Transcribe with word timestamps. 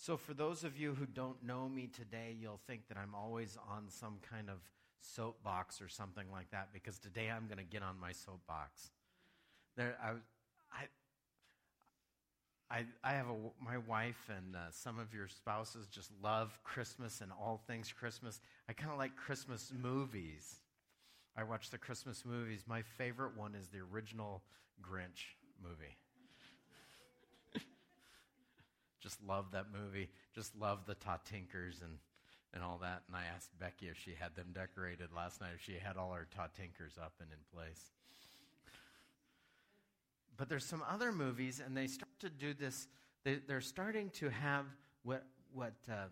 So, 0.00 0.16
for 0.16 0.32
those 0.32 0.64
of 0.64 0.78
you 0.78 0.94
who 0.94 1.04
don't 1.04 1.44
know 1.44 1.68
me 1.68 1.86
today, 1.86 2.34
you'll 2.40 2.62
think 2.66 2.88
that 2.88 2.96
I'm 2.96 3.14
always 3.14 3.58
on 3.70 3.90
some 3.90 4.16
kind 4.30 4.48
of 4.48 4.56
soapbox 4.98 5.82
or 5.82 5.88
something 5.88 6.24
like 6.32 6.50
that 6.52 6.68
because 6.72 6.98
today 6.98 7.30
I'm 7.30 7.48
going 7.48 7.58
to 7.58 7.64
get 7.64 7.82
on 7.82 8.00
my 8.00 8.12
soapbox. 8.12 8.92
There, 9.76 9.98
I, 10.02 10.12
I, 12.70 12.86
I, 13.04 13.12
have 13.12 13.26
a, 13.26 13.36
my 13.62 13.76
wife 13.76 14.30
and 14.34 14.56
uh, 14.56 14.70
some 14.70 14.98
of 14.98 15.12
your 15.12 15.28
spouses 15.28 15.86
just 15.86 16.10
love 16.22 16.58
Christmas 16.64 17.20
and 17.20 17.30
all 17.30 17.60
things 17.66 17.92
Christmas. 17.92 18.40
I 18.70 18.72
kind 18.72 18.90
of 18.90 18.96
like 18.96 19.16
Christmas 19.16 19.70
movies. 19.82 20.62
I 21.36 21.44
watch 21.44 21.68
the 21.68 21.78
Christmas 21.78 22.24
movies. 22.24 22.64
My 22.66 22.80
favorite 22.96 23.36
one 23.36 23.54
is 23.54 23.68
the 23.68 23.80
original 23.92 24.44
Grinch 24.80 25.36
movie. 25.62 25.98
Just 29.00 29.22
love 29.26 29.46
that 29.52 29.66
movie. 29.72 30.10
Just 30.34 30.54
love 30.56 30.80
the 30.86 30.94
Totinkers 30.94 31.82
and, 31.82 31.98
and 32.52 32.62
all 32.62 32.78
that. 32.82 33.02
And 33.06 33.16
I 33.16 33.24
asked 33.34 33.50
Becky 33.58 33.86
if 33.86 33.98
she 33.98 34.14
had 34.18 34.34
them 34.36 34.48
decorated 34.52 35.08
last 35.14 35.40
night, 35.40 35.52
if 35.54 35.62
she 35.62 35.78
had 35.82 35.96
all 35.96 36.12
her 36.12 36.28
Totinkers 36.36 36.98
up 36.98 37.14
and 37.20 37.30
in 37.30 37.38
place. 37.54 37.92
But 40.36 40.48
there's 40.48 40.64
some 40.64 40.82
other 40.88 41.12
movies, 41.12 41.60
and 41.64 41.76
they 41.76 41.86
start 41.86 42.18
to 42.20 42.30
do 42.30 42.54
this. 42.54 42.88
They, 43.24 43.40
are 43.50 43.60
starting 43.60 44.08
to 44.10 44.30
have 44.30 44.64
what, 45.02 45.24
what 45.52 45.74
uh, 45.90 46.06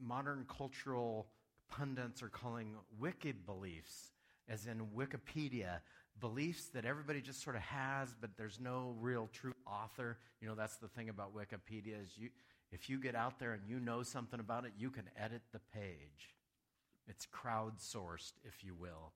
modern 0.00 0.44
cultural 0.48 1.28
pundits 1.68 2.22
are 2.22 2.28
calling 2.28 2.74
wicked 2.98 3.46
beliefs, 3.46 4.10
as 4.48 4.66
in 4.66 4.86
Wikipedia 4.96 5.80
beliefs 6.22 6.66
that 6.72 6.84
everybody 6.86 7.20
just 7.20 7.42
sort 7.42 7.56
of 7.56 7.62
has, 7.62 8.14
but 8.18 8.30
there's 8.38 8.60
no 8.60 8.94
real 9.00 9.28
true 9.32 9.52
author. 9.66 10.16
You 10.40 10.48
know, 10.48 10.54
that's 10.54 10.76
the 10.76 10.86
thing 10.86 11.08
about 11.08 11.36
Wikipedia 11.36 12.00
is 12.00 12.16
you, 12.16 12.30
if 12.70 12.88
you 12.88 12.98
get 12.98 13.16
out 13.16 13.40
there 13.40 13.52
and 13.52 13.62
you 13.66 13.80
know 13.80 14.04
something 14.04 14.38
about 14.38 14.64
it, 14.64 14.72
you 14.78 14.88
can 14.88 15.10
edit 15.18 15.42
the 15.52 15.60
page. 15.74 16.36
It's 17.08 17.26
crowdsourced, 17.26 18.34
if 18.44 18.62
you 18.62 18.74
will. 18.78 19.12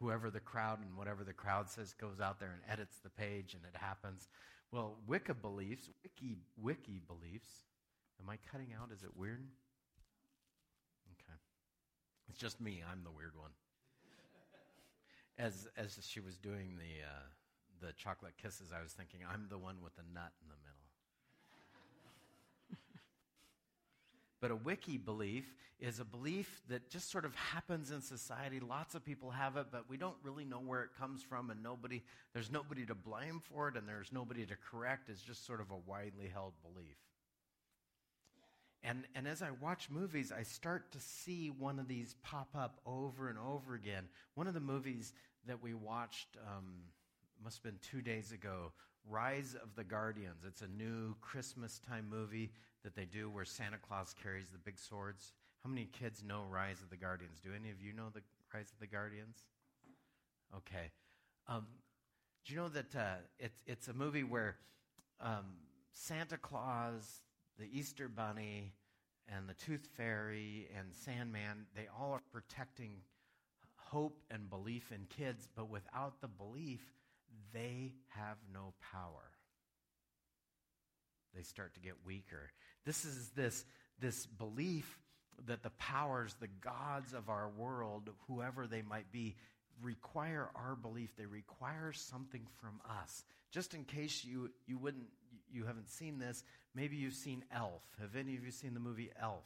Whoever 0.00 0.30
the 0.30 0.38
crowd 0.38 0.80
and 0.80 0.96
whatever 0.98 1.24
the 1.24 1.32
crowd 1.32 1.70
says 1.70 1.94
goes 1.94 2.20
out 2.20 2.38
there 2.38 2.52
and 2.52 2.60
edits 2.70 2.98
the 3.02 3.10
page, 3.10 3.54
and 3.54 3.62
it 3.64 3.80
happens. 3.80 4.28
Well, 4.70 4.98
Wicca 5.06 5.34
beliefs, 5.34 5.88
Wiki, 6.02 6.36
Wiki 6.60 7.00
beliefs. 7.06 7.48
Am 8.20 8.28
I 8.28 8.36
cutting 8.52 8.74
out? 8.78 8.90
Is 8.92 9.02
it 9.02 9.16
weird? 9.16 9.40
Okay. 11.10 11.38
It's 12.28 12.38
just 12.38 12.60
me. 12.60 12.82
I'm 12.86 13.02
the 13.02 13.10
weird 13.10 13.32
one 13.34 13.50
as 15.38 15.66
as 15.76 15.98
she 16.06 16.20
was 16.20 16.36
doing 16.38 16.76
the 16.76 17.04
uh, 17.04 17.86
the 17.86 17.92
chocolate 17.94 18.34
kisses, 18.40 18.70
I 18.76 18.82
was 18.82 18.92
thinking, 18.92 19.20
I'm 19.28 19.46
the 19.48 19.58
one 19.58 19.76
with 19.82 19.94
the 19.96 20.02
nut 20.14 20.32
in 20.42 20.48
the 20.48 20.54
middle. 22.76 22.80
but 24.40 24.50
a 24.50 24.56
wiki 24.56 24.96
belief 24.96 25.54
is 25.80 26.00
a 26.00 26.04
belief 26.04 26.62
that 26.68 26.88
just 26.88 27.10
sort 27.10 27.24
of 27.24 27.34
happens 27.34 27.90
in 27.90 28.00
society. 28.00 28.60
Lots 28.60 28.94
of 28.94 29.04
people 29.04 29.30
have 29.30 29.56
it, 29.56 29.66
but 29.70 29.88
we 29.88 29.96
don't 29.96 30.16
really 30.22 30.44
know 30.44 30.60
where 30.60 30.82
it 30.82 30.90
comes 30.98 31.22
from, 31.22 31.50
and 31.50 31.62
nobody 31.62 32.02
there's 32.32 32.50
nobody 32.50 32.86
to 32.86 32.94
blame 32.94 33.40
for 33.40 33.68
it, 33.68 33.76
and 33.76 33.88
there's 33.88 34.12
nobody 34.12 34.46
to 34.46 34.54
correct. 34.70 35.08
It's 35.08 35.22
just 35.22 35.46
sort 35.46 35.60
of 35.60 35.70
a 35.70 35.76
widely 35.86 36.28
held 36.28 36.54
belief. 36.62 36.96
And, 38.86 39.04
and 39.14 39.26
as 39.26 39.40
I 39.40 39.48
watch 39.62 39.88
movies, 39.90 40.30
I 40.30 40.42
start 40.42 40.92
to 40.92 41.00
see 41.00 41.48
one 41.48 41.78
of 41.78 41.88
these 41.88 42.16
pop 42.22 42.48
up 42.54 42.80
over 42.84 43.30
and 43.30 43.38
over 43.38 43.74
again. 43.74 44.04
One 44.34 44.46
of 44.46 44.52
the 44.52 44.60
movies 44.60 45.14
that 45.46 45.62
we 45.62 45.72
watched 45.72 46.36
um, 46.46 46.66
must 47.42 47.56
have 47.56 47.64
been 47.64 47.80
two 47.80 48.02
days 48.02 48.30
ago 48.30 48.72
Rise 49.08 49.54
of 49.62 49.74
the 49.74 49.84
Guardians. 49.84 50.44
It's 50.46 50.62
a 50.62 50.68
new 50.68 51.14
Christmas 51.20 51.78
time 51.78 52.06
movie 52.10 52.52
that 52.84 52.94
they 52.94 53.04
do 53.06 53.30
where 53.30 53.44
Santa 53.44 53.78
Claus 53.78 54.14
carries 54.22 54.48
the 54.48 54.58
big 54.58 54.78
swords. 54.78 55.32
How 55.62 55.70
many 55.70 55.86
kids 55.86 56.22
know 56.22 56.42
Rise 56.50 56.82
of 56.82 56.90
the 56.90 56.96
Guardians? 56.96 57.40
Do 57.42 57.50
any 57.58 57.70
of 57.70 57.80
you 57.80 57.94
know 57.94 58.08
the 58.12 58.20
Rise 58.52 58.70
of 58.70 58.78
the 58.80 58.86
Guardians? 58.86 59.44
Okay. 60.56 60.90
Um, 61.48 61.66
do 62.44 62.52
you 62.52 62.60
know 62.60 62.68
that 62.68 62.94
uh, 62.94 63.14
it's, 63.38 63.62
it's 63.66 63.88
a 63.88 63.94
movie 63.94 64.24
where 64.24 64.56
um, 65.20 65.44
Santa 65.92 66.36
Claus 66.36 67.22
the 67.58 67.68
Easter 67.72 68.08
Bunny 68.08 68.72
and 69.28 69.48
the 69.48 69.54
Tooth 69.54 69.86
Fairy 69.96 70.68
and 70.78 70.88
Sandman, 71.04 71.66
they 71.74 71.86
all 71.98 72.12
are 72.12 72.22
protecting 72.32 72.96
hope 73.76 74.18
and 74.30 74.50
belief 74.50 74.92
in 74.92 75.06
kids, 75.16 75.48
but 75.56 75.70
without 75.70 76.20
the 76.20 76.28
belief, 76.28 76.80
they 77.52 77.92
have 78.08 78.36
no 78.52 78.74
power. 78.92 79.30
They 81.34 81.42
start 81.42 81.74
to 81.74 81.80
get 81.80 81.94
weaker. 82.04 82.50
This 82.84 83.04
is 83.04 83.30
this, 83.30 83.64
this 84.00 84.26
belief 84.26 84.98
that 85.46 85.62
the 85.62 85.70
powers, 85.70 86.34
the 86.40 86.48
gods 86.48 87.12
of 87.12 87.28
our 87.28 87.48
world, 87.48 88.10
whoever 88.28 88.66
they 88.66 88.82
might 88.82 89.10
be, 89.10 89.34
require 89.82 90.48
our 90.54 90.76
belief. 90.76 91.16
They 91.16 91.26
require 91.26 91.92
something 91.92 92.46
from 92.60 92.80
us. 93.02 93.24
Just 93.50 93.74
in 93.74 93.84
case 93.84 94.24
you, 94.24 94.50
you 94.66 94.78
wouldn't 94.78 95.06
you 95.52 95.64
haven't 95.64 95.88
seen 95.88 96.18
this, 96.18 96.42
maybe 96.74 96.96
you've 96.96 97.14
seen 97.14 97.44
Elf. 97.54 97.82
Have 98.00 98.16
any 98.16 98.36
of 98.36 98.44
you 98.44 98.50
seen 98.50 98.74
the 98.74 98.80
movie 98.80 99.10
Elf? 99.20 99.44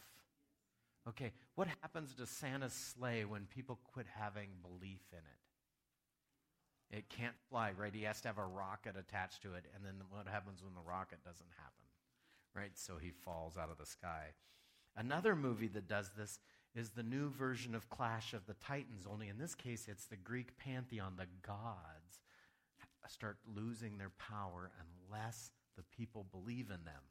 Okay, 1.09 1.33
what 1.55 1.69
happens 1.81 2.15
to 2.15 2.27
Santa's 2.27 2.73
sleigh 2.73 3.25
when 3.25 3.47
people 3.47 3.79
quit 3.93 4.07
having 4.15 4.49
belief 4.63 5.03
in 5.13 5.19
it? 5.19 6.99
It 6.99 7.09
can't 7.09 7.35
fly, 7.51 7.73
right? 7.77 7.95
He 7.95 8.03
has 8.03 8.21
to 8.23 8.29
have 8.29 8.39
a 8.39 8.45
rocket 8.45 8.95
attached 8.99 9.43
to 9.43 9.55
it, 9.55 9.65
and 9.75 9.85
then 9.85 9.95
what 10.11 10.27
happens 10.27 10.63
when 10.63 10.75
the 10.75 10.89
rocket 10.89 11.23
doesn't 11.25 11.51
happen? 11.57 11.85
Right? 12.55 12.73
So 12.75 12.95
he 13.01 13.11
falls 13.11 13.57
out 13.57 13.71
of 13.71 13.79
the 13.79 13.87
sky. 13.87 14.33
Another 14.97 15.37
movie 15.37 15.69
that 15.69 15.89
does 15.89 16.11
this 16.17 16.41
is 16.75 16.91
the 16.91 17.03
new 17.03 17.31
version 17.31 17.75
of 17.75 17.89
Clash 17.89 18.35
of 18.35 18.47
the 18.47 18.55
Titans, 18.55 19.07
only 19.11 19.29
in 19.29 19.39
this 19.39 19.55
case 19.55 19.87
it's 19.89 20.07
the 20.07 20.17
Greek 20.17 20.59
pantheon, 20.59 21.15
the 21.17 21.27
gods 21.47 22.21
start 23.09 23.39
losing 23.57 23.99
their 23.99 24.13
power 24.19 24.71
unless 25.09 25.51
the 25.77 25.83
people 25.97 26.27
believe 26.31 26.67
in 26.67 26.85
them. 26.85 27.03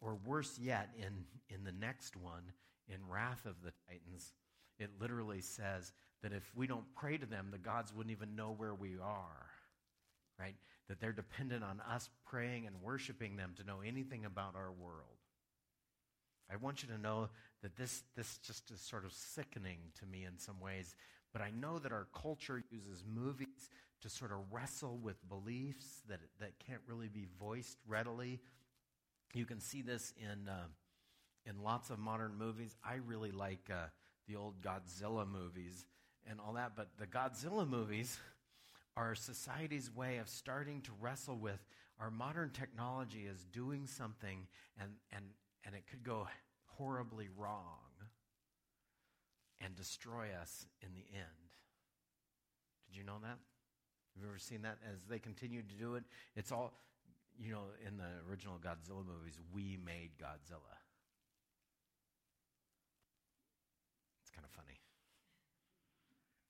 Or 0.00 0.18
worse 0.24 0.58
yet, 0.60 0.90
in, 0.98 1.24
in 1.54 1.64
the 1.64 1.72
next 1.72 2.16
one, 2.16 2.42
in 2.88 2.98
Wrath 3.08 3.46
of 3.46 3.54
the 3.62 3.72
Titans, 3.88 4.32
it 4.78 4.90
literally 5.00 5.40
says 5.40 5.92
that 6.22 6.32
if 6.32 6.50
we 6.54 6.66
don't 6.66 6.94
pray 6.94 7.16
to 7.16 7.26
them, 7.26 7.48
the 7.50 7.58
gods 7.58 7.92
wouldn't 7.94 8.14
even 8.14 8.36
know 8.36 8.54
where 8.56 8.74
we 8.74 8.96
are. 9.02 9.46
Right? 10.38 10.56
That 10.88 11.00
they're 11.00 11.12
dependent 11.12 11.64
on 11.64 11.80
us 11.90 12.10
praying 12.26 12.66
and 12.66 12.82
worshiping 12.82 13.36
them 13.36 13.52
to 13.56 13.64
know 13.64 13.80
anything 13.86 14.24
about 14.24 14.56
our 14.56 14.72
world. 14.72 15.14
I 16.52 16.56
want 16.56 16.82
you 16.82 16.88
to 16.90 17.00
know 17.00 17.30
that 17.62 17.76
this, 17.76 18.02
this 18.16 18.38
just 18.38 18.70
is 18.70 18.80
sort 18.80 19.04
of 19.04 19.12
sickening 19.12 19.78
to 20.00 20.06
me 20.06 20.24
in 20.24 20.38
some 20.38 20.60
ways, 20.60 20.94
but 21.32 21.40
I 21.40 21.50
know 21.50 21.78
that 21.78 21.92
our 21.92 22.06
culture 22.14 22.62
uses 22.70 23.02
movies 23.06 23.70
to 24.02 24.10
sort 24.10 24.32
of 24.32 24.38
wrestle 24.52 24.98
with 24.98 25.16
beliefs 25.28 26.02
that, 26.08 26.20
that 26.38 26.52
can't 26.58 26.82
really 26.86 27.08
be 27.08 27.26
voiced 27.40 27.78
readily. 27.88 28.40
You 29.34 29.44
can 29.44 29.60
see 29.60 29.82
this 29.82 30.14
in, 30.16 30.48
uh, 30.48 30.66
in 31.44 31.62
lots 31.62 31.90
of 31.90 31.98
modern 31.98 32.36
movies. 32.38 32.76
I 32.84 32.94
really 33.04 33.32
like 33.32 33.68
uh, 33.68 33.86
the 34.28 34.36
old 34.36 34.62
Godzilla 34.62 35.28
movies 35.28 35.86
and 36.28 36.38
all 36.40 36.54
that, 36.54 36.72
but 36.76 36.88
the 36.98 37.06
Godzilla 37.06 37.68
movies 37.68 38.18
are 38.96 39.14
society's 39.14 39.94
way 39.94 40.18
of 40.18 40.28
starting 40.28 40.80
to 40.82 40.92
wrestle 41.00 41.36
with 41.36 41.58
our 42.00 42.10
modern 42.10 42.50
technology 42.50 43.26
is 43.30 43.44
doing 43.52 43.86
something 43.86 44.46
and, 44.80 44.90
and, 45.12 45.24
and 45.64 45.74
it 45.74 45.84
could 45.90 46.02
go 46.02 46.26
horribly 46.66 47.28
wrong 47.36 47.78
and 49.60 49.74
destroy 49.76 50.28
us 50.40 50.66
in 50.82 50.88
the 50.94 51.04
end. 51.16 51.50
Did 52.88 52.96
you 52.96 53.04
know 53.04 53.18
that? 53.22 53.38
Have 54.14 54.22
you 54.22 54.28
ever 54.28 54.38
seen 54.38 54.62
that? 54.62 54.78
As 54.92 55.04
they 55.08 55.18
continue 55.18 55.62
to 55.62 55.74
do 55.74 55.94
it, 55.94 56.04
it's 56.36 56.52
all, 56.52 56.72
you 57.38 57.52
know, 57.52 57.64
in 57.86 57.96
the 57.96 58.10
original 58.28 58.58
Godzilla 58.58 59.04
movies, 59.04 59.38
we 59.52 59.78
made 59.84 60.10
Godzilla. 60.20 60.78
It's 64.22 64.30
kind 64.30 64.44
of 64.44 64.50
funny. 64.50 64.78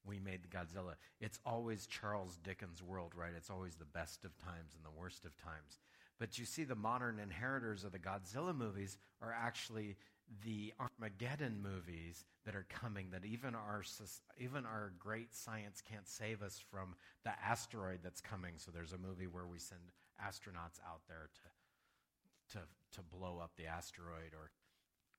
We 0.07 0.19
made 0.19 0.43
the 0.43 0.49
Godzilla. 0.49 0.95
It's 1.21 1.39
always 1.47 1.87
Charles 1.87 2.39
Dickens' 2.43 2.83
world, 2.83 3.13
right? 3.17 3.33
It's 3.37 3.51
always 3.51 3.77
the 3.77 3.87
best 3.87 4.25
of 4.25 4.37
times 4.37 4.75
and 4.77 4.85
the 4.85 4.99
worst 4.99 5.25
of 5.25 5.37
times. 5.39 5.79
But 6.19 6.39
you 6.39 6.45
see, 6.45 6.65
the 6.65 6.75
modern 6.75 7.19
inheritors 7.19 7.85
of 7.85 7.93
the 7.93 7.99
Godzilla 7.99 8.55
movies 8.55 8.99
are 9.21 9.33
actually 9.33 9.97
the 10.45 10.73
Armageddon 10.81 11.61
movies 11.63 12.25
that 12.45 12.55
are 12.55 12.67
coming 12.69 13.11
that 13.11 13.25
even 13.25 13.55
our 13.55 13.83
even 14.39 14.65
our 14.65 14.93
great 14.99 15.35
science 15.35 15.83
can't 15.83 16.09
save 16.09 16.43
us 16.43 16.63
from 16.71 16.95
the 17.25 17.33
asteroid 17.45 18.01
that's 18.03 18.21
coming. 18.21 18.55
So 18.57 18.71
there's 18.71 18.93
a 18.93 18.99
movie 18.99 19.27
where 19.27 19.47
we 19.47 19.59
send 19.59 19.81
astronauts 20.21 20.81
out 20.87 21.03
there 21.09 21.31
to 21.35 22.59
to 22.59 22.65
to 22.93 23.01
blow 23.03 23.41
up 23.43 23.53
the 23.57 23.67
asteroid 23.67 24.33
or 24.35 24.51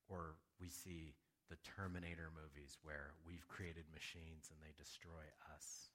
or 0.07 0.35
we 0.61 0.69
see 0.69 1.15
the 1.49 1.57
Terminator 1.63 2.29
movies 2.33 2.77
where 2.81 3.13
we've 3.27 3.47
created 3.47 3.85
machines 3.93 4.49
and 4.49 4.59
they 4.61 4.73
destroy 4.77 5.25
us. 5.53 5.89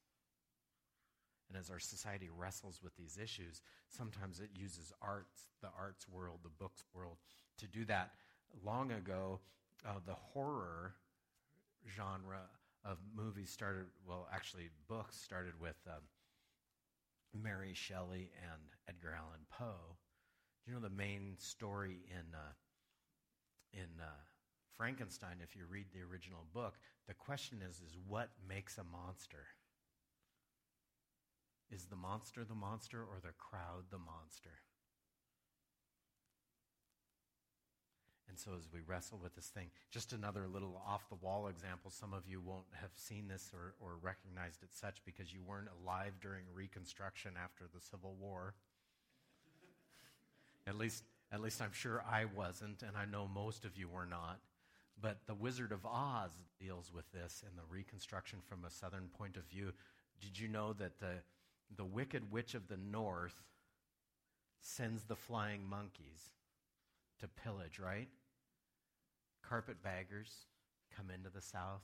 And 1.48 1.58
as 1.58 1.70
our 1.70 1.80
society 1.80 2.28
wrestles 2.30 2.80
with 2.82 2.96
these 2.96 3.18
issues, 3.20 3.60
sometimes 3.88 4.38
it 4.38 4.50
uses 4.54 4.92
arts, 5.02 5.46
the 5.60 5.70
arts 5.76 6.06
world, 6.08 6.40
the 6.44 6.50
books 6.50 6.84
world, 6.94 7.16
to 7.58 7.66
do 7.66 7.84
that. 7.86 8.12
Long 8.64 8.92
ago, 8.92 9.40
uh, 9.84 9.98
the 10.06 10.14
horror 10.14 10.94
genre 11.88 12.42
of 12.84 12.98
movies 13.16 13.50
started, 13.50 13.86
well, 14.06 14.28
actually, 14.32 14.70
books 14.88 15.20
started 15.20 15.54
with 15.60 15.76
um, 15.88 16.02
Mary 17.34 17.72
Shelley 17.74 18.30
and 18.42 18.62
Edgar 18.88 19.16
Allan 19.16 19.46
Poe. 19.50 19.96
Do 20.64 20.70
you 20.70 20.74
know 20.74 20.82
the 20.82 20.94
main 20.94 21.34
story 21.38 22.04
in, 22.08 22.34
uh, 22.34 22.52
in 23.72 24.00
uh, 24.00 24.10
Frankenstein, 24.76 25.36
if 25.42 25.54
you 25.54 25.64
read 25.68 25.86
the 25.92 26.00
original 26.00 26.46
book, 26.54 26.78
the 27.06 27.14
question 27.14 27.60
is, 27.68 27.76
is 27.76 27.96
what 28.06 28.30
makes 28.48 28.78
a 28.78 28.84
monster? 28.84 29.46
Is 31.70 31.86
the 31.86 31.96
monster 31.96 32.44
the 32.44 32.54
monster 32.54 33.00
or 33.00 33.20
the 33.22 33.34
crowd 33.38 33.84
the 33.90 33.98
monster? 33.98 34.58
And 38.30 38.38
so, 38.38 38.52
as 38.56 38.68
we 38.72 38.78
wrestle 38.86 39.18
with 39.20 39.34
this 39.34 39.48
thing, 39.48 39.70
just 39.90 40.12
another 40.12 40.46
little 40.46 40.80
off 40.86 41.08
the 41.08 41.16
wall 41.16 41.48
example. 41.48 41.90
Some 41.90 42.14
of 42.14 42.28
you 42.28 42.40
won't 42.40 42.66
have 42.80 42.90
seen 42.94 43.26
this 43.26 43.50
or, 43.52 43.74
or 43.80 43.96
recognized 44.00 44.62
it 44.62 44.70
such 44.72 45.04
because 45.04 45.34
you 45.34 45.40
weren't 45.44 45.68
alive 45.82 46.12
during 46.22 46.44
Reconstruction 46.54 47.32
after 47.42 47.64
the 47.74 47.80
Civil 47.80 48.14
War. 48.20 48.54
at 50.66 50.78
least, 50.78 51.02
at 51.32 51.40
least 51.40 51.60
I'm 51.60 51.72
sure 51.72 52.04
I 52.08 52.26
wasn't, 52.36 52.82
and 52.82 52.96
I 52.96 53.04
know 53.04 53.26
most 53.26 53.64
of 53.64 53.76
you 53.76 53.88
were 53.88 54.06
not. 54.06 54.38
But 55.02 55.18
The 55.26 55.34
Wizard 55.34 55.72
of 55.72 55.84
Oz 55.84 56.30
deals 56.60 56.92
with 56.94 57.10
this 57.12 57.42
in 57.48 57.56
the 57.56 57.64
Reconstruction 57.68 58.38
from 58.48 58.64
a 58.64 58.70
Southern 58.70 59.08
point 59.18 59.36
of 59.36 59.44
view. 59.44 59.72
Did 60.20 60.38
you 60.38 60.46
know 60.46 60.72
that 60.74 61.00
the 61.00 61.14
the 61.76 61.84
Wicked 61.84 62.32
Witch 62.32 62.54
of 62.54 62.68
the 62.68 62.76
North 62.76 63.42
sends 64.60 65.04
the 65.04 65.16
flying 65.16 65.68
monkeys 65.68 66.30
to 67.20 67.28
pillage, 67.28 67.78
right? 67.78 68.08
Carpetbaggers 69.42 70.46
come 70.94 71.10
into 71.10 71.30
the 71.30 71.42
South. 71.42 71.82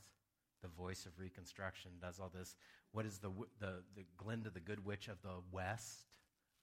The 0.63 0.69
voice 0.69 1.07
of 1.07 1.19
Reconstruction 1.19 1.93
does 2.01 2.19
all 2.19 2.31
this. 2.35 2.57
What 2.93 3.07
is 3.07 3.19
the, 3.19 3.31
the, 3.61 3.83
the 3.95 4.05
Glinda, 4.17 4.51
the 4.51 4.61
Good 4.61 4.85
Witch 4.85 5.09
of 5.09 5.21
the 5.23 5.43
West? 5.53 6.07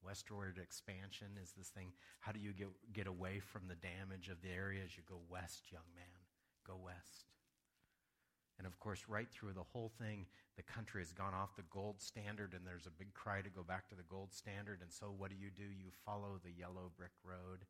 Westward 0.04 0.60
expansion 0.62 1.28
is 1.42 1.54
this 1.58 1.70
thing. 1.70 1.94
How 2.20 2.32
do 2.32 2.40
you 2.40 2.52
get, 2.52 2.68
get 2.92 3.08
away 3.08 3.40
from 3.40 3.62
the 3.68 3.76
damage 3.76 4.28
of 4.28 4.42
the 4.42 4.50
area 4.50 4.82
as 4.84 4.98
you 4.98 5.04
go 5.08 5.22
west, 5.30 5.72
young 5.72 5.88
man? 5.96 6.20
Go 6.68 6.76
west. 6.84 7.32
And 8.58 8.68
of 8.68 8.80
course, 8.80 9.06
right 9.08 9.30
through 9.32 9.54
the 9.54 9.64
whole 9.64 9.92
thing, 9.98 10.26
the 10.58 10.64
country 10.64 11.02
has 11.02 11.12
gone 11.12 11.34
off 11.34 11.56
the 11.56 11.64
gold 11.72 12.02
standard, 12.02 12.54
and 12.54 12.68
there's 12.68 12.86
a 12.86 12.92
big 12.92 13.14
cry 13.14 13.42
to 13.42 13.50
go 13.50 13.64
back 13.64 13.90
to 13.90 13.96
the 13.96 14.04
gold 14.04 14.34
standard. 14.34 14.80
And 14.82 14.92
so, 14.92 15.14
what 15.18 15.32
do 15.32 15.36
you 15.36 15.50
do? 15.50 15.64
You 15.64 15.90
follow 16.06 16.40
the 16.44 16.52
yellow 16.52 16.92
brick 16.96 17.16
road 17.24 17.66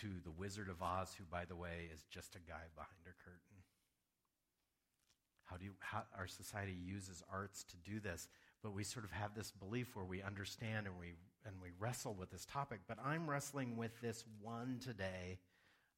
to 0.00 0.06
the 0.24 0.30
Wizard 0.30 0.68
of 0.68 0.82
Oz, 0.82 1.14
who, 1.16 1.24
by 1.30 1.44
the 1.44 1.56
way, 1.56 1.88
is 1.92 2.04
just 2.10 2.34
a 2.34 2.40
guy 2.40 2.62
behind 2.74 3.04
a 3.06 3.14
curtain. 3.22 3.40
How 5.44 5.56
do 5.56 5.64
you, 5.64 5.72
how, 5.80 6.02
our 6.16 6.26
society 6.26 6.76
uses 6.84 7.22
arts 7.30 7.64
to 7.64 7.76
do 7.88 8.00
this, 8.00 8.28
but 8.62 8.72
we 8.72 8.82
sort 8.82 9.04
of 9.04 9.10
have 9.12 9.34
this 9.34 9.52
belief 9.52 9.94
where 9.94 10.04
we 10.04 10.22
understand 10.22 10.86
and 10.86 10.98
we 10.98 11.14
and 11.46 11.56
we 11.60 11.68
wrestle 11.78 12.14
with 12.14 12.30
this 12.30 12.46
topic. 12.46 12.80
But 12.88 12.98
I'm 13.04 13.28
wrestling 13.28 13.76
with 13.76 13.92
this 14.00 14.24
one 14.40 14.80
today 14.82 15.38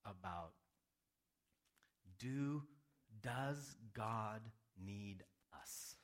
about 0.05 0.51
do 2.19 2.63
does 3.23 3.77
God 3.95 4.41
need 4.85 5.23
us? 5.63 5.95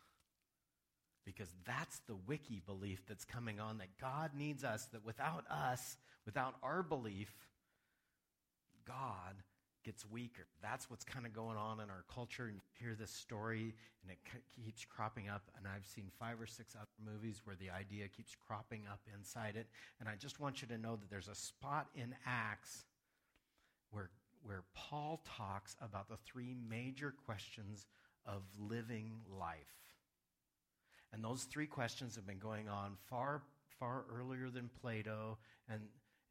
Because 1.25 1.49
that's 1.65 2.01
the 2.09 2.17
wiki 2.27 2.63
belief 2.65 3.03
that's 3.07 3.25
coming 3.25 3.61
on 3.61 3.79
that 3.79 3.99
God 4.01 4.31
needs 4.37 4.65
us, 4.65 4.87
that 4.93 5.05
without 5.05 5.45
us, 5.51 5.97
without 6.25 6.55
our 6.63 6.83
belief, 6.83 7.35
God 8.87 9.43
gets 9.85 10.09
weaker. 10.09 10.47
That's 10.63 10.89
what's 10.89 11.05
kind 11.05 11.27
of 11.27 11.33
going 11.33 11.57
on 11.57 11.81
in 11.81 11.91
our 11.91 12.05
culture. 12.13 12.45
And 12.45 12.55
you 12.55 12.61
hear 12.79 12.95
this 12.95 13.11
story, 13.11 13.75
and 14.03 14.13
it 14.13 14.19
keeps 14.65 14.85
cropping 14.85 15.29
up. 15.29 15.43
And 15.57 15.67
I've 15.67 15.87
seen 15.87 16.11
five 16.19 16.41
or 16.41 16.47
six 16.47 16.75
other 16.77 16.87
movies 17.05 17.41
where 17.45 17.57
the 17.57 17.71
idea 17.71 18.07
keeps 18.09 18.37
cropping 18.47 18.83
up 18.91 19.01
inside 19.19 19.57
it. 19.57 19.67
And 20.01 20.09
I 20.09 20.15
just 20.15 20.41
want 20.41 20.63
you 20.63 20.69
to 20.69 20.79
know 20.79 20.97
that 20.97 21.11
there's 21.11 21.29
a 21.29 21.35
spot 21.35 21.89
in 21.95 22.15
Acts 22.27 22.85
where 23.91 24.11
where 24.45 24.65
Paul 24.75 25.23
talks 25.25 25.77
about 25.81 26.09
the 26.09 26.17
three 26.17 26.55
major 26.69 27.15
questions 27.25 27.87
of 28.27 28.43
living 28.59 29.21
life. 29.39 29.57
And 31.13 31.23
those 31.23 31.45
three 31.45 31.67
questions 31.67 32.17
have 32.17 32.27
been 32.27 32.39
going 32.39 32.69
on 32.69 32.97
far, 33.09 33.43
far 33.79 34.05
earlier 34.13 34.51
than 34.51 34.71
Plato 34.81 35.39
and, 35.69 35.81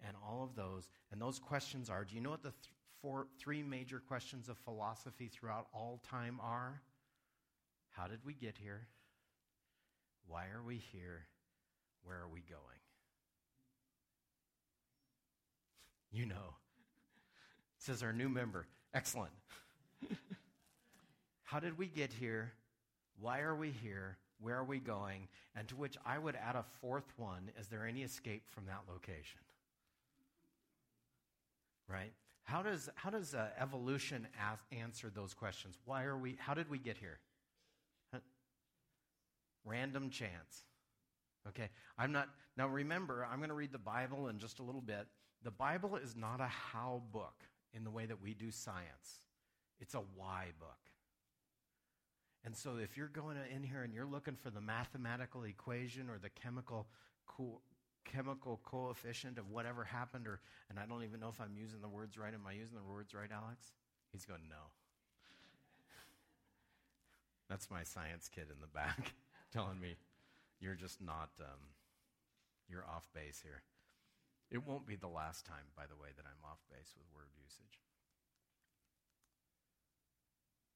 and 0.05 0.15
all 0.27 0.43
of 0.43 0.55
those. 0.55 0.89
And 1.11 1.21
those 1.21 1.39
questions 1.39 1.89
are 1.89 2.03
do 2.03 2.15
you 2.15 2.21
know 2.21 2.31
what 2.31 2.43
the 2.43 2.51
th- 2.51 2.73
four, 3.01 3.27
three 3.39 3.63
major 3.63 3.99
questions 3.99 4.49
of 4.49 4.57
philosophy 4.57 5.27
throughout 5.27 5.67
all 5.73 6.01
time 6.09 6.39
are? 6.41 6.81
How 7.89 8.07
did 8.07 8.19
we 8.25 8.33
get 8.33 8.57
here? 8.57 8.87
Why 10.27 10.45
are 10.55 10.63
we 10.65 10.77
here? 10.77 11.25
Where 12.03 12.17
are 12.17 12.29
we 12.29 12.41
going? 12.41 12.59
You 16.11 16.25
know 16.25 16.55
says 17.81 18.03
our 18.03 18.13
new 18.13 18.29
member. 18.29 18.67
Excellent. 18.93 19.31
How 21.43 21.59
did 21.59 21.77
we 21.77 21.87
get 21.87 22.13
here? 22.13 22.53
Why 23.19 23.39
are 23.39 23.55
we 23.55 23.71
here? 23.71 24.17
Where 24.39 24.57
are 24.57 24.63
we 24.63 24.79
going? 24.79 25.27
And 25.55 25.67
to 25.69 25.75
which 25.75 25.97
I 26.05 26.17
would 26.19 26.35
add 26.35 26.55
a 26.55 26.63
fourth 26.79 27.11
one 27.17 27.49
is 27.59 27.67
there 27.67 27.85
any 27.85 28.03
escape 28.03 28.43
from 28.49 28.67
that 28.67 28.81
location? 28.87 29.41
Right? 31.91 32.13
How 32.43 32.61
does, 32.61 32.89
how 32.95 33.09
does 33.09 33.33
uh, 33.33 33.49
evolution 33.59 34.27
answer 34.71 35.11
those 35.13 35.33
questions? 35.33 35.77
Why 35.85 36.03
are 36.03 36.17
we, 36.17 36.37
how 36.39 36.53
did 36.53 36.69
we 36.69 36.79
get 36.79 36.97
here? 36.97 37.19
Huh? 38.13 38.19
Random 39.65 40.09
chance. 40.09 40.65
Okay, 41.47 41.69
I'm 41.97 42.11
not, 42.11 42.29
now 42.57 42.67
remember, 42.67 43.27
I'm 43.29 43.37
going 43.37 43.49
to 43.49 43.55
read 43.55 43.71
the 43.71 43.79
Bible 43.79 44.27
in 44.27 44.37
just 44.37 44.59
a 44.59 44.63
little 44.63 44.81
bit. 44.81 45.07
The 45.43 45.51
Bible 45.51 45.95
is 45.95 46.15
not 46.15 46.39
a 46.39 46.47
how 46.47 47.01
book 47.11 47.43
in 47.73 47.83
the 47.83 47.89
way 47.89 48.05
that 48.05 48.21
we 48.21 48.33
do 48.33 48.51
science. 48.51 49.21
It's 49.79 49.95
a 49.95 50.03
why 50.15 50.47
book. 50.59 50.77
And 52.43 52.55
so 52.55 52.77
if 52.77 52.97
you're 52.97 53.07
going 53.07 53.37
in 53.53 53.63
here 53.63 53.83
and 53.83 53.93
you're 53.93 54.05
looking 54.05 54.35
for 54.35 54.49
the 54.49 54.61
mathematical 54.61 55.43
equation 55.43 56.09
or 56.09 56.17
the 56.17 56.29
chemical 56.29 56.87
chemical 58.05 58.59
coefficient 58.63 59.37
of 59.37 59.49
whatever 59.49 59.83
happened 59.83 60.27
or 60.27 60.39
and 60.69 60.79
I 60.79 60.85
don't 60.85 61.03
even 61.03 61.19
know 61.19 61.29
if 61.29 61.39
I'm 61.39 61.57
using 61.57 61.81
the 61.81 61.89
words 61.89 62.17
right. 62.17 62.33
Am 62.33 62.45
I 62.47 62.53
using 62.53 62.77
the 62.77 62.91
words 62.91 63.13
right, 63.13 63.29
Alex? 63.31 63.73
He's 64.11 64.25
going, 64.25 64.41
"No." 64.49 64.55
That's 67.49 67.69
my 67.69 67.83
science 67.83 68.29
kid 68.33 68.45
in 68.53 68.61
the 68.61 68.67
back 68.67 69.13
telling 69.53 69.79
me 69.79 69.95
you're 70.59 70.75
just 70.75 71.01
not 71.01 71.29
um, 71.39 71.59
you're 72.69 72.85
off 72.85 73.09
base 73.13 73.41
here. 73.43 73.61
It 74.49 74.67
won't 74.67 74.85
be 74.85 74.95
the 74.95 75.07
last 75.07 75.45
time, 75.45 75.71
by 75.77 75.83
the 75.87 75.95
way, 75.95 76.09
that 76.15 76.25
I'm 76.25 76.49
off 76.49 76.59
base 76.69 76.93
with 76.97 77.07
word 77.15 77.29
usage. 77.41 77.79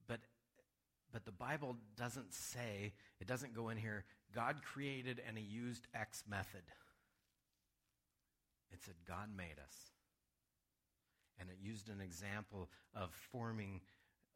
But, 0.08 0.20
but 1.12 1.26
the 1.26 1.32
Bible 1.32 1.76
doesn't 1.98 2.34
say, 2.34 2.94
it 3.20 3.28
doesn't 3.28 3.54
go 3.54 3.70
in 3.70 3.78
here, 3.78 4.06
God 4.34 4.62
created 4.64 5.22
and 5.28 5.38
he 5.38 5.44
used 5.44 5.88
X 5.94 6.24
method. 6.30 6.64
It 8.72 8.80
said 8.84 8.96
God 9.08 9.30
made 9.36 9.60
us. 9.64 9.76
And 11.40 11.50
it 11.50 11.58
used 11.62 11.90
an 11.90 12.02
example 12.02 12.70
of 12.94 13.12
forming, 13.32 13.82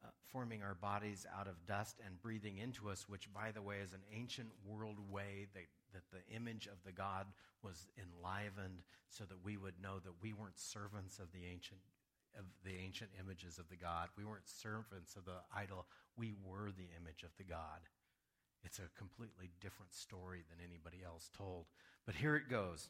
uh, 0.04 0.10
forming 0.32 0.64
our 0.64 0.76
bodies 0.76 1.26
out 1.38 1.48
of 1.48 1.66
dust 1.66 2.02
and 2.06 2.22
breathing 2.22 2.58
into 2.58 2.90
us, 2.90 3.08
which, 3.08 3.32
by 3.34 3.52
the 3.52 3.62
way, 3.62 3.78
is 3.84 3.94
an 3.94 4.04
ancient 4.14 4.50
world 4.66 4.98
way 5.10 5.48
that 5.54 5.64
that 5.94 6.04
the 6.12 6.36
image 6.36 6.68
of 6.68 6.78
the 6.86 6.92
God 6.92 7.26
was 7.64 7.88
enlivened 7.98 8.84
so 9.10 9.24
that 9.26 9.44
we 9.44 9.58
would 9.58 9.82
know 9.82 10.00
that 10.00 10.22
we 10.22 10.34
weren't 10.34 10.60
servants 10.60 11.20
of 11.20 11.32
the 11.32 11.46
ancient 11.52 11.82
of 12.38 12.46
the 12.64 12.78
ancient 12.78 13.10
images 13.20 13.58
of 13.58 13.68
the 13.70 13.76
God. 13.76 14.10
We 14.16 14.24
weren't 14.24 14.48
servants 14.48 15.16
of 15.16 15.26
the 15.26 15.42
idol. 15.56 15.88
We 16.16 16.34
were 16.46 16.70
the 16.70 16.90
image 17.02 17.24
of 17.24 17.32
the 17.38 17.44
God. 17.44 17.82
It's 18.64 18.78
a 18.78 18.98
completely 18.98 19.50
different 19.60 19.94
story 19.94 20.44
than 20.50 20.64
anybody 20.64 21.04
else 21.04 21.32
told. 21.36 21.66
But 22.06 22.16
here 22.16 22.36
it 22.36 22.50
goes. 22.50 22.90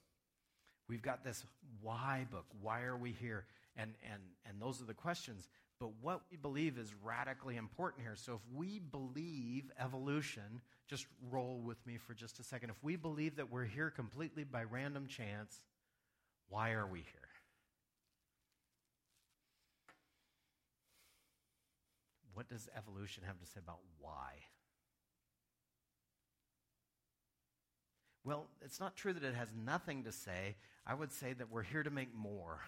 We've 0.89 1.01
got 1.01 1.24
this 1.24 1.46
why 1.81 2.25
book. 2.29 2.46
Why 2.62 2.81
are 2.81 2.98
we 2.98 3.12
here? 3.12 3.46
And 3.77 3.93
and 4.12 4.22
and 4.46 4.62
those 4.62 4.81
are 4.81 4.86
the 4.86 4.93
questions. 4.93 5.48
But 5.79 5.91
what 6.01 6.22
we 6.29 6.36
believe 6.36 6.77
is 6.77 6.93
radically 7.01 7.55
important 7.55 8.03
here. 8.03 8.15
So 8.17 8.34
if 8.34 8.41
we 8.53 8.79
believe 8.79 9.72
evolution, 9.79 10.62
just 10.89 11.05
roll 11.31 11.62
with 11.62 11.77
me 11.88 11.98
for 11.98 12.13
just 12.13 12.39
a 12.39 12.43
second. 12.43 12.72
If 12.72 12.84
we 12.84 12.98
believe 12.98 13.38
that 13.38 13.50
we're 13.50 13.63
here 13.63 13.89
completely 13.89 14.43
by 14.43 14.63
random 14.63 15.08
chance, 15.08 15.62
why 16.50 16.72
are 16.72 16.86
we 16.86 17.00
here? 17.00 17.29
What 22.34 22.50
does 22.50 22.67
evolution 22.75 23.24
have 23.25 23.39
to 23.39 23.46
say 23.46 23.60
about 23.63 23.79
why? 24.00 24.34
Well, 28.24 28.48
it's 28.62 28.80
not 28.80 28.96
true 28.96 29.14
that 29.14 29.24
it 29.24 29.36
has 29.36 29.50
nothing 29.66 30.04
to 30.04 30.12
say. 30.12 30.56
I 30.86 30.94
would 30.94 31.12
say 31.12 31.34
that 31.34 31.52
we're 31.52 31.64
here 31.64 31.84
to 31.84 31.90
make 31.90 32.14
more. 32.16 32.60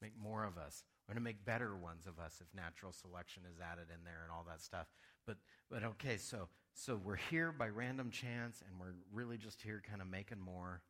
Make 0.00 0.12
more 0.20 0.44
of 0.44 0.58
us. 0.58 0.82
We're 1.06 1.14
going 1.14 1.22
to 1.22 1.24
make 1.24 1.44
better 1.44 1.76
ones 1.76 2.06
of 2.06 2.18
us 2.18 2.40
if 2.40 2.54
natural 2.54 2.92
selection 2.92 3.44
is 3.50 3.60
added 3.60 3.86
in 3.88 4.04
there 4.04 4.22
and 4.24 4.32
all 4.32 4.44
that 4.48 4.60
stuff. 4.60 4.86
But, 5.26 5.36
but 5.70 5.84
okay, 5.84 6.16
so, 6.16 6.48
so 6.74 6.96
we're 6.96 7.16
here 7.16 7.52
by 7.52 7.68
random 7.68 8.10
chance 8.10 8.62
and 8.66 8.80
we're 8.80 8.94
really 9.12 9.36
just 9.36 9.62
here 9.62 9.82
kind 9.88 10.02
of 10.02 10.08
making 10.08 10.40
more. 10.40 10.80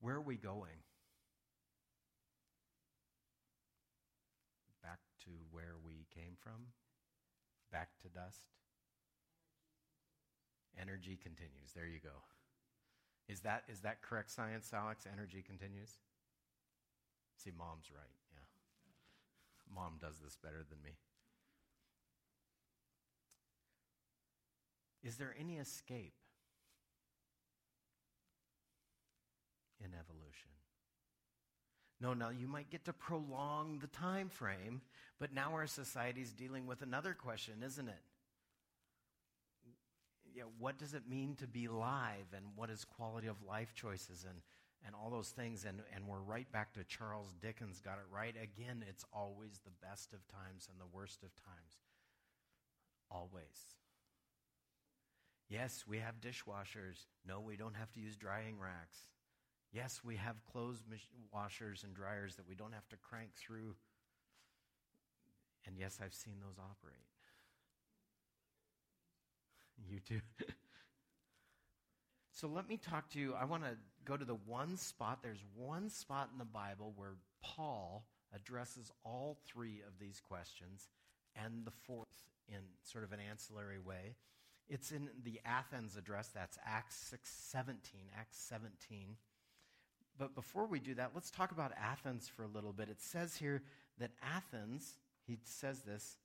Where 0.00 0.14
are 0.14 0.20
we 0.20 0.36
going? 0.36 0.82
Back 4.82 5.00
to 5.24 5.30
where 5.50 5.74
we 5.84 6.06
came 6.14 6.36
from? 6.40 6.68
Back 7.72 7.88
to 8.02 8.08
dust? 8.08 8.42
Energy 10.80 11.18
continues. 11.20 11.72
There 11.74 11.86
you 11.86 12.00
go. 12.02 12.22
Is 13.28 13.40
that, 13.40 13.64
is 13.68 13.80
that 13.80 14.00
correct 14.00 14.30
science, 14.30 14.70
Alex? 14.72 15.06
Energy 15.10 15.42
continues? 15.46 15.98
See, 17.36 17.50
mom's 17.56 17.90
right. 17.94 18.16
Yeah. 18.32 19.74
Mom 19.74 19.94
does 20.00 20.18
this 20.22 20.36
better 20.42 20.64
than 20.68 20.82
me. 20.82 20.96
Is 25.04 25.16
there 25.16 25.34
any 25.38 25.56
escape 25.56 26.14
in 29.80 29.90
evolution? 29.94 30.50
No, 32.00 32.14
now 32.14 32.30
you 32.30 32.46
might 32.46 32.70
get 32.70 32.84
to 32.84 32.92
prolong 32.92 33.78
the 33.80 33.86
time 33.88 34.28
frame, 34.28 34.80
but 35.18 35.32
now 35.32 35.52
our 35.52 35.66
society 35.66 36.20
is 36.20 36.32
dealing 36.32 36.66
with 36.66 36.82
another 36.82 37.14
question, 37.14 37.62
isn't 37.64 37.88
it? 37.88 38.02
Yeah, 40.38 40.44
what 40.60 40.78
does 40.78 40.94
it 40.94 41.02
mean 41.08 41.34
to 41.40 41.48
be 41.48 41.66
live 41.66 42.32
and 42.32 42.46
what 42.54 42.70
is 42.70 42.84
quality 42.84 43.26
of 43.26 43.42
life 43.42 43.74
choices 43.74 44.24
and, 44.24 44.38
and 44.86 44.94
all 44.94 45.10
those 45.10 45.30
things? 45.30 45.64
And, 45.64 45.80
and 45.92 46.06
we're 46.06 46.20
right 46.20 46.46
back 46.52 46.72
to 46.74 46.84
Charles 46.84 47.34
Dickens 47.42 47.80
got 47.80 47.94
it 47.94 48.06
right. 48.08 48.36
Again, 48.40 48.84
it's 48.88 49.04
always 49.12 49.58
the 49.64 49.72
best 49.84 50.12
of 50.12 50.20
times 50.28 50.68
and 50.70 50.80
the 50.80 50.86
worst 50.96 51.24
of 51.24 51.34
times. 51.34 51.82
Always. 53.10 53.74
Yes, 55.48 55.84
we 55.88 55.98
have 55.98 56.20
dishwashers. 56.20 57.06
No, 57.26 57.40
we 57.40 57.56
don't 57.56 57.74
have 57.74 57.90
to 57.94 58.00
use 58.00 58.14
drying 58.14 58.60
racks. 58.60 59.08
Yes, 59.72 60.02
we 60.04 60.14
have 60.14 60.36
clothes 60.44 60.84
washers 61.34 61.82
and 61.82 61.96
dryers 61.96 62.36
that 62.36 62.46
we 62.46 62.54
don't 62.54 62.74
have 62.74 62.88
to 62.90 62.96
crank 62.96 63.30
through. 63.34 63.74
And 65.66 65.76
yes, 65.76 65.98
I've 66.00 66.14
seen 66.14 66.34
those 66.40 66.58
operate. 66.60 67.02
You 69.86 70.00
too. 70.00 70.20
so 72.32 72.48
let 72.48 72.68
me 72.68 72.76
talk 72.76 73.10
to 73.10 73.18
you. 73.18 73.34
I 73.34 73.44
want 73.44 73.64
to 73.64 73.76
go 74.04 74.16
to 74.16 74.24
the 74.24 74.38
one 74.46 74.76
spot. 74.76 75.20
There's 75.22 75.44
one 75.54 75.90
spot 75.90 76.30
in 76.32 76.38
the 76.38 76.44
Bible 76.44 76.92
where 76.96 77.14
Paul 77.42 78.04
addresses 78.34 78.90
all 79.04 79.38
three 79.46 79.82
of 79.86 79.98
these 79.98 80.20
questions 80.20 80.88
and 81.36 81.64
the 81.64 81.72
fourth 81.86 82.24
in 82.48 82.60
sort 82.82 83.04
of 83.04 83.12
an 83.12 83.20
ancillary 83.30 83.78
way. 83.78 84.16
It's 84.68 84.92
in 84.92 85.08
the 85.24 85.40
Athens 85.44 85.96
address. 85.96 86.28
That's 86.34 86.58
Acts 86.66 86.96
6 87.10 87.28
17. 87.28 88.00
Acts 88.18 88.38
17. 88.38 89.16
But 90.18 90.34
before 90.34 90.66
we 90.66 90.80
do 90.80 90.94
that, 90.94 91.12
let's 91.14 91.30
talk 91.30 91.52
about 91.52 91.72
Athens 91.80 92.28
for 92.28 92.42
a 92.42 92.48
little 92.48 92.72
bit. 92.72 92.88
It 92.88 93.00
says 93.00 93.36
here 93.36 93.62
that 93.98 94.10
Athens, 94.22 94.98
he 95.26 95.38
says 95.44 95.82
this, 95.82 96.16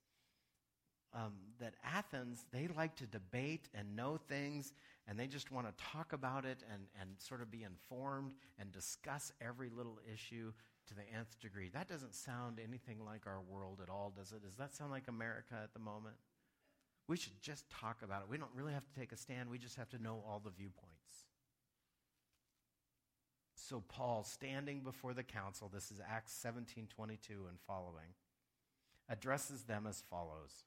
um, 1.13 1.33
that 1.59 1.75
Athens, 1.83 2.45
they 2.51 2.67
like 2.75 2.95
to 2.95 3.05
debate 3.05 3.69
and 3.73 3.95
know 3.95 4.17
things, 4.27 4.73
and 5.07 5.19
they 5.19 5.27
just 5.27 5.51
want 5.51 5.67
to 5.67 5.83
talk 5.83 6.13
about 6.13 6.45
it 6.45 6.63
and, 6.71 6.83
and 6.99 7.09
sort 7.17 7.41
of 7.41 7.51
be 7.51 7.63
informed 7.63 8.33
and 8.59 8.71
discuss 8.71 9.31
every 9.41 9.69
little 9.69 9.99
issue 10.11 10.51
to 10.87 10.93
the 10.93 11.03
nth 11.17 11.39
degree. 11.39 11.69
That 11.73 11.87
doesn't 11.87 12.15
sound 12.15 12.59
anything 12.59 13.05
like 13.05 13.27
our 13.27 13.41
world 13.41 13.79
at 13.81 13.89
all, 13.89 14.11
does 14.15 14.31
it? 14.31 14.43
Does 14.43 14.55
that 14.55 14.75
sound 14.75 14.91
like 14.91 15.07
America 15.07 15.55
at 15.61 15.73
the 15.73 15.79
moment? 15.79 16.15
We 17.07 17.17
should 17.17 17.39
just 17.41 17.69
talk 17.69 18.01
about 18.03 18.21
it. 18.21 18.29
We 18.29 18.37
don't 18.37 18.51
really 18.55 18.73
have 18.73 18.85
to 18.85 18.99
take 18.99 19.11
a 19.11 19.17
stand, 19.17 19.49
we 19.49 19.57
just 19.57 19.75
have 19.75 19.89
to 19.89 20.01
know 20.01 20.23
all 20.27 20.41
the 20.43 20.51
viewpoints. 20.51 20.89
So 23.55 23.81
Paul, 23.87 24.23
standing 24.23 24.81
before 24.81 25.13
the 25.13 25.23
council, 25.23 25.69
this 25.73 25.89
is 25.89 26.01
Acts 26.09 26.33
17 26.33 26.87
22 26.93 27.45
and 27.47 27.57
following, 27.65 28.13
addresses 29.09 29.63
them 29.63 29.85
as 29.87 30.03
follows 30.09 30.65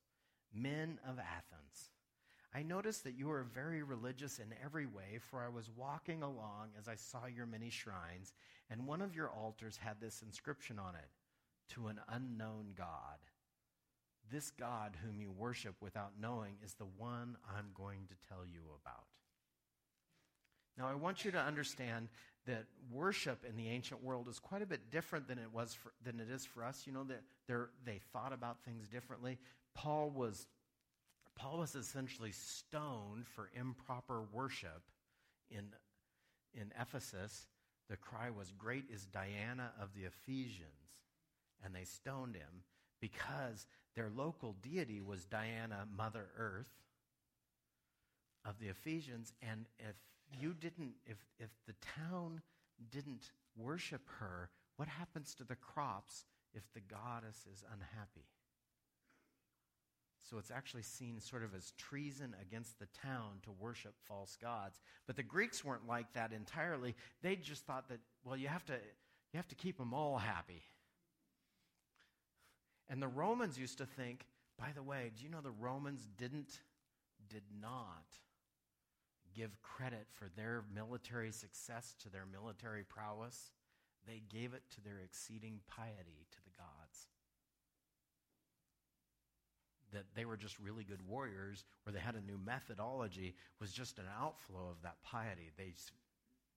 Men 0.57 0.99
of 1.07 1.19
Athens, 1.19 1.91
I 2.55 2.63
noticed 2.63 3.05
that 3.05 3.15
you 3.15 3.31
are 3.31 3.43
very 3.43 3.83
religious 3.83 4.39
in 4.39 4.55
every 4.65 4.87
way, 4.87 5.19
for 5.21 5.43
I 5.43 5.49
was 5.49 5.69
walking 5.77 6.23
along 6.23 6.71
as 6.79 6.89
I 6.89 6.95
saw 6.95 7.27
your 7.27 7.45
many 7.45 7.69
shrines, 7.69 8.33
and 8.71 8.87
one 8.87 9.03
of 9.03 9.15
your 9.15 9.29
altars 9.29 9.77
had 9.77 10.01
this 10.01 10.23
inscription 10.23 10.79
on 10.79 10.95
it 10.95 11.11
To 11.75 11.89
an 11.89 12.01
unknown 12.09 12.73
God. 12.77 13.19
This 14.31 14.51
God 14.51 14.97
whom 15.05 15.21
you 15.21 15.31
worship 15.31 15.75
without 15.81 16.13
knowing 16.21 16.55
is 16.65 16.75
the 16.75 16.87
one 16.97 17.37
I'm 17.57 17.69
going 17.75 18.07
to 18.09 18.29
tell 18.29 18.47
you 18.47 18.63
about. 18.83 19.05
Now, 20.79 20.89
I 20.89 20.95
want 20.95 21.25
you 21.25 21.31
to 21.33 21.39
understand 21.39 22.09
that 22.47 22.65
worship 22.91 23.45
in 23.49 23.57
the 23.57 23.69
ancient 23.69 24.03
world 24.03 24.29
is 24.29 24.39
quite 24.39 24.63
a 24.63 24.67
bit 24.67 24.91
different 24.91 25.27
than 25.29 25.39
it 25.39 25.53
was 25.53 25.75
for, 25.75 25.93
than 26.03 26.21
it 26.21 26.31
is 26.31 26.45
for 26.45 26.65
us. 26.65 26.85
You 26.87 26.93
know 26.93 27.05
that 27.05 27.23
they 27.85 28.01
thought 28.13 28.33
about 28.33 28.63
things 28.65 28.89
differently. 28.89 29.39
Paul 29.77 30.11
was 30.11 30.47
Paul 31.37 31.59
was 31.59 31.75
essentially 31.75 32.33
stoned 32.33 33.27
for 33.27 33.51
improper 33.55 34.23
worship 34.23 34.83
in 35.51 35.67
in 36.55 36.73
Ephesus. 36.81 37.47
The 37.89 37.97
cry 37.97 38.31
was, 38.31 38.51
"Great 38.53 38.91
is 38.91 39.07
Diana 39.07 39.73
of 39.79 39.95
the 39.95 40.05
Ephesians," 40.05 40.97
and 41.63 41.75
they 41.75 41.85
stoned 41.85 42.35
him 42.35 42.65
because 43.01 43.67
their 43.95 44.11
local 44.11 44.55
deity 44.55 45.01
was 45.01 45.25
Diana, 45.27 45.87
Mother 45.95 46.31
Earth 46.37 46.73
of 48.45 48.59
the 48.59 48.69
Ephesians, 48.69 49.33
and 49.43 49.67
if 49.79 49.97
you 50.41 50.55
didn't, 50.55 50.95
if, 51.05 51.19
if 51.39 51.51
the 51.67 51.75
town 51.75 52.41
didn't 52.91 53.33
worship 53.57 54.09
her, 54.19 54.51
what 54.77 54.89
happens 54.89 55.35
to 55.35 55.45
the 55.45 55.57
crops 55.57 56.25
if 56.55 56.63
the 56.73 56.81
goddess 56.81 57.47
is 57.53 57.65
unhappy? 57.73 58.27
So 60.29 60.39
it's 60.39 60.51
actually 60.51 60.83
seen 60.83 61.21
sort 61.21 61.45
of 61.45 61.55
as 61.55 61.73
treason 61.79 62.35
against 62.41 62.79
the 62.79 62.87
town 62.87 63.39
to 63.45 63.51
worship 63.53 63.95
false 64.09 64.37
gods. 64.41 64.81
But 65.07 65.17
the 65.17 65.23
Greeks 65.23 65.65
weren't 65.65 65.87
like 65.87 66.13
that 66.15 66.33
entirely. 66.33 66.97
They 67.23 67.37
just 67.37 67.65
thought 67.65 67.89
that, 67.91 68.01
well, 68.25 68.37
you 68.37 68.49
have 68.49 68.65
to, 68.67 68.73
you 68.73 69.37
have 69.37 69.49
to 69.49 69.55
keep 69.55 69.79
them 69.79 69.95
all 69.95 70.19
happy. 70.19 70.63
And 72.89 73.01
the 73.01 73.09
Romans 73.09 73.59
used 73.59 73.79
to 73.79 73.87
think, 73.87 74.27
by 74.59 74.69
the 74.75 74.83
way, 74.83 75.13
do 75.17 75.25
you 75.25 75.31
know 75.31 75.41
the 75.41 75.51
Romans 75.51 76.07
didn't, 76.19 76.61
did 77.29 77.45
not 77.61 78.07
give 79.37 79.61
credit 79.63 80.07
for 80.13 80.29
their 80.35 80.65
military 80.75 81.31
success 81.31 81.95
to 82.03 82.09
their 82.09 82.25
military 82.27 82.83
prowess, 82.83 83.51
they 84.07 84.23
gave 84.33 84.55
it 84.55 84.63
to 84.75 84.81
their 84.83 84.99
exceeding 85.05 85.61
piety 85.69 86.27
to 86.31 86.39
the 86.45 86.51
gods. 86.57 87.09
That 89.97 90.05
they 90.15 90.27
were 90.27 90.37
just 90.37 90.59
really 90.59 90.85
good 90.85 91.01
warriors, 91.09 91.65
or 91.87 91.93
they 91.93 91.99
had 91.99 92.17
a 92.17 92.21
new 92.21 92.39
methodology, 92.45 93.35
was 93.59 93.73
just 93.73 93.99
an 93.99 94.05
outflow 94.21 94.69
of 94.69 94.83
that 94.83 95.03
piety. 95.03 95.51
They, 95.57 95.73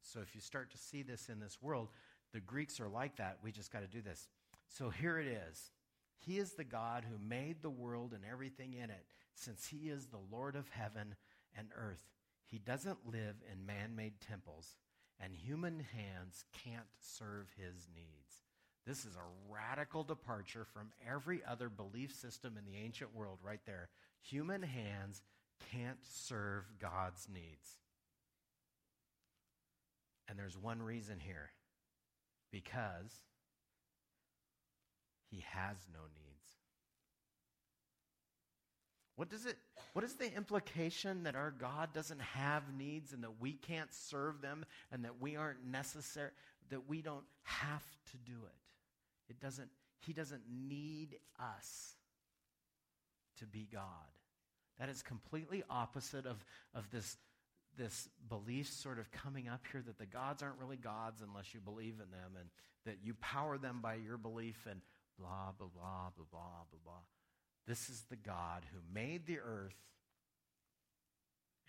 so 0.02 0.20
if 0.20 0.36
you 0.36 0.42
start 0.42 0.72
to 0.72 0.78
see 0.78 1.04
this 1.04 1.30
in 1.30 1.40
this 1.40 1.58
world, 1.62 1.88
the 2.34 2.42
Greeks 2.42 2.82
are 2.82 2.90
like 2.90 3.16
that. 3.16 3.38
We 3.42 3.54
just 3.54 3.72
got 3.72 3.80
to 3.80 3.88
do 3.88 4.02
this. 4.02 4.28
So 4.68 4.90
here 4.90 5.18
it 5.20 5.28
is. 5.28 5.72
He 6.18 6.38
is 6.38 6.52
the 6.52 6.66
God 6.66 7.06
who 7.10 7.18
made 7.18 7.62
the 7.62 7.70
world 7.70 8.12
and 8.12 8.24
everything 8.30 8.74
in 8.74 8.90
it, 8.90 9.06
since 9.36 9.68
He 9.68 9.90
is 9.90 10.08
the 10.08 10.20
Lord 10.30 10.58
of 10.58 10.68
heaven 10.68 11.16
and 11.58 11.70
earth. 11.78 12.04
He 12.46 12.60
doesn't 12.60 13.10
live 13.10 13.36
in 13.50 13.66
man 13.66 13.96
made 13.96 14.20
temples, 14.20 14.76
and 15.18 15.34
human 15.34 15.80
hands 15.96 16.44
can't 16.52 16.90
serve 17.00 17.48
his 17.56 17.88
needs. 17.96 18.44
This 18.86 19.06
is 19.06 19.16
a 19.16 19.54
radical 19.54 20.04
departure 20.04 20.66
from 20.74 20.92
every 21.08 21.42
other 21.48 21.70
belief 21.70 22.14
system 22.14 22.56
in 22.58 22.66
the 22.66 22.80
ancient 22.80 23.16
world, 23.16 23.38
right 23.44 23.60
there. 23.66 23.90
Human 24.22 24.64
hands 24.64 25.22
can't 25.72 26.00
serve 26.02 26.64
God's 26.80 27.28
needs. 27.32 27.78
And 30.28 30.38
there's 30.38 30.58
one 30.58 30.82
reason 30.82 31.20
here 31.20 31.50
because 32.52 33.14
he 35.30 35.44
has 35.52 35.78
no 35.92 36.00
needs. 36.16 36.30
What 39.16 39.30
does 39.30 39.46
it 39.46 39.58
what 39.94 40.06
is 40.06 40.14
the 40.14 40.34
implication 40.34 41.24
that 41.24 41.36
our 41.36 41.52
God 41.52 41.90
doesn't 41.94 42.22
have 42.22 42.64
needs 42.78 43.12
and 43.12 43.24
that 43.24 43.42
we 43.42 43.54
can't 43.54 43.94
serve 43.94 44.42
them 44.42 44.66
and 44.92 45.04
that 45.04 45.20
we 45.20 45.36
aren't 45.36 45.66
necessary 45.66 46.30
that 46.70 46.88
we 46.88 47.02
don't 47.02 47.26
have 47.44 47.84
to 48.12 48.18
do 48.18 48.38
it? 48.46 49.32
It 49.32 49.40
doesn't 49.40 49.70
he 50.06 50.14
doesn't 50.14 50.44
need 50.50 51.18
us 51.40 51.96
to 53.40 53.46
be 53.46 53.68
God. 53.72 53.84
That 54.80 54.90
is 54.90 55.02
completely 55.02 55.64
opposite 55.70 56.26
of, 56.26 56.44
of 56.74 56.90
this, 56.90 57.18
this 57.78 58.08
belief 58.30 58.70
sort 58.70 58.98
of 58.98 59.12
coming 59.12 59.50
up 59.50 59.62
here 59.72 59.82
that 59.86 59.98
the 59.98 60.06
gods 60.06 60.42
aren't 60.42 60.58
really 60.60 60.78
gods 60.78 61.22
unless 61.22 61.54
you 61.54 61.60
believe 61.60 61.96
in 61.96 62.12
them, 62.12 62.32
and 62.40 62.50
that 62.86 62.98
you 63.04 63.14
power 63.16 63.58
them 63.58 63.80
by 63.82 63.96
your 63.96 64.18
belief, 64.18 64.66
and 64.70 64.82
blah, 65.18 65.52
blah, 65.58 65.68
blah, 65.68 66.10
blah, 66.16 66.26
blah, 66.32 66.64
blah, 66.72 66.80
blah. 66.84 66.94
This 67.68 67.90
is 67.90 68.04
the 68.10 68.16
God 68.16 68.64
who 68.74 68.80
made 68.94 69.28
the 69.28 69.40
earth 69.40 69.76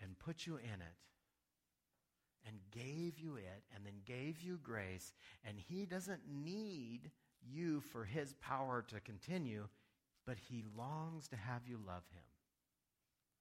and 0.01 0.17
put 0.17 0.47
you 0.47 0.55
in 0.55 0.81
it 0.81 0.95
and 2.47 2.57
gave 2.71 3.19
you 3.19 3.35
it 3.35 3.63
and 3.75 3.85
then 3.85 4.01
gave 4.05 4.41
you 4.41 4.59
grace, 4.63 5.13
and 5.43 5.57
He 5.57 5.85
doesn't 5.85 6.21
need 6.27 7.11
you 7.41 7.81
for 7.81 8.03
His 8.03 8.33
power 8.41 8.83
to 8.87 8.99
continue, 8.99 9.67
but 10.25 10.37
He 10.37 10.63
longs 10.77 11.27
to 11.29 11.35
have 11.35 11.61
you 11.67 11.79
love 11.85 12.03
Him. 12.13 12.23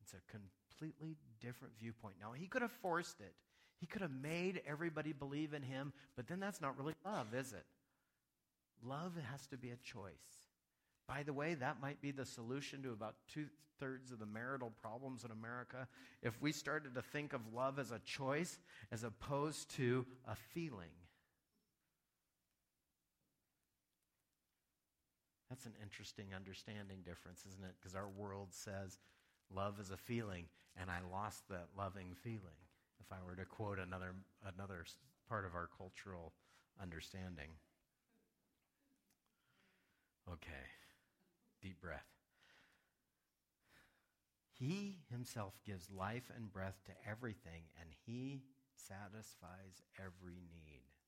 It's 0.02 0.14
a 0.14 0.30
completely 0.30 1.16
different 1.40 1.75
viewpoint. 1.78 2.16
Now, 2.21 2.33
He 2.33 2.47
could 2.47 2.62
have 2.62 2.73
forced 2.83 3.21
it, 3.21 3.35
He 3.78 3.87
could 3.87 4.02
have 4.02 4.11
made 4.11 4.62
everybody 4.66 5.12
believe 5.12 5.54
in 5.54 5.62
Him, 5.62 5.92
but 6.16 6.26
then 6.26 6.40
that's 6.40 6.61
not 6.61 6.76
really 6.78 6.95
love, 7.04 7.35
is 7.35 7.52
it? 7.52 7.64
Love 8.83 9.12
has 9.30 9.47
to 9.49 9.57
be 9.57 9.71
a 9.71 9.76
choice. 9.76 10.39
By 11.10 11.24
the 11.24 11.32
way, 11.32 11.54
that 11.54 11.80
might 11.82 12.00
be 12.00 12.12
the 12.12 12.24
solution 12.24 12.84
to 12.84 12.92
about 12.92 13.16
two 13.26 13.46
thirds 13.80 14.12
of 14.12 14.20
the 14.20 14.26
marital 14.26 14.72
problems 14.80 15.24
in 15.24 15.32
America. 15.32 15.88
If 16.22 16.40
we 16.40 16.52
started 16.52 16.94
to 16.94 17.02
think 17.02 17.32
of 17.32 17.40
love 17.52 17.80
as 17.80 17.90
a 17.90 17.98
choice 18.04 18.60
as 18.92 19.02
opposed 19.02 19.74
to 19.76 20.06
a 20.28 20.36
feeling. 20.36 20.92
That's 25.48 25.66
an 25.66 25.72
interesting 25.82 26.26
understanding 26.32 26.98
difference, 27.04 27.44
isn't 27.48 27.64
it? 27.64 27.74
Because 27.80 27.96
our 27.96 28.08
world 28.08 28.50
says 28.52 29.00
love 29.52 29.80
is 29.80 29.90
a 29.90 29.96
feeling, 29.96 30.44
and 30.80 30.88
I 30.88 31.00
lost 31.12 31.48
that 31.48 31.70
loving 31.76 32.14
feeling. 32.22 32.60
If 33.00 33.10
I 33.10 33.16
were 33.26 33.34
to 33.34 33.44
quote 33.44 33.80
another, 33.80 34.14
another 34.54 34.84
part 35.28 35.44
of 35.44 35.56
our 35.56 35.68
cultural 35.76 36.34
understanding. 36.80 37.50
Okay. 40.32 40.79
Deep 41.60 41.80
breath. 41.80 42.06
He 44.52 44.98
himself 45.10 45.54
gives 45.64 45.90
life 45.90 46.30
and 46.34 46.52
breath 46.52 46.80
to 46.86 46.92
everything, 47.08 47.64
and 47.80 47.88
he 48.06 48.42
satisfies 48.74 49.82
every 49.98 50.40
need 50.52 51.00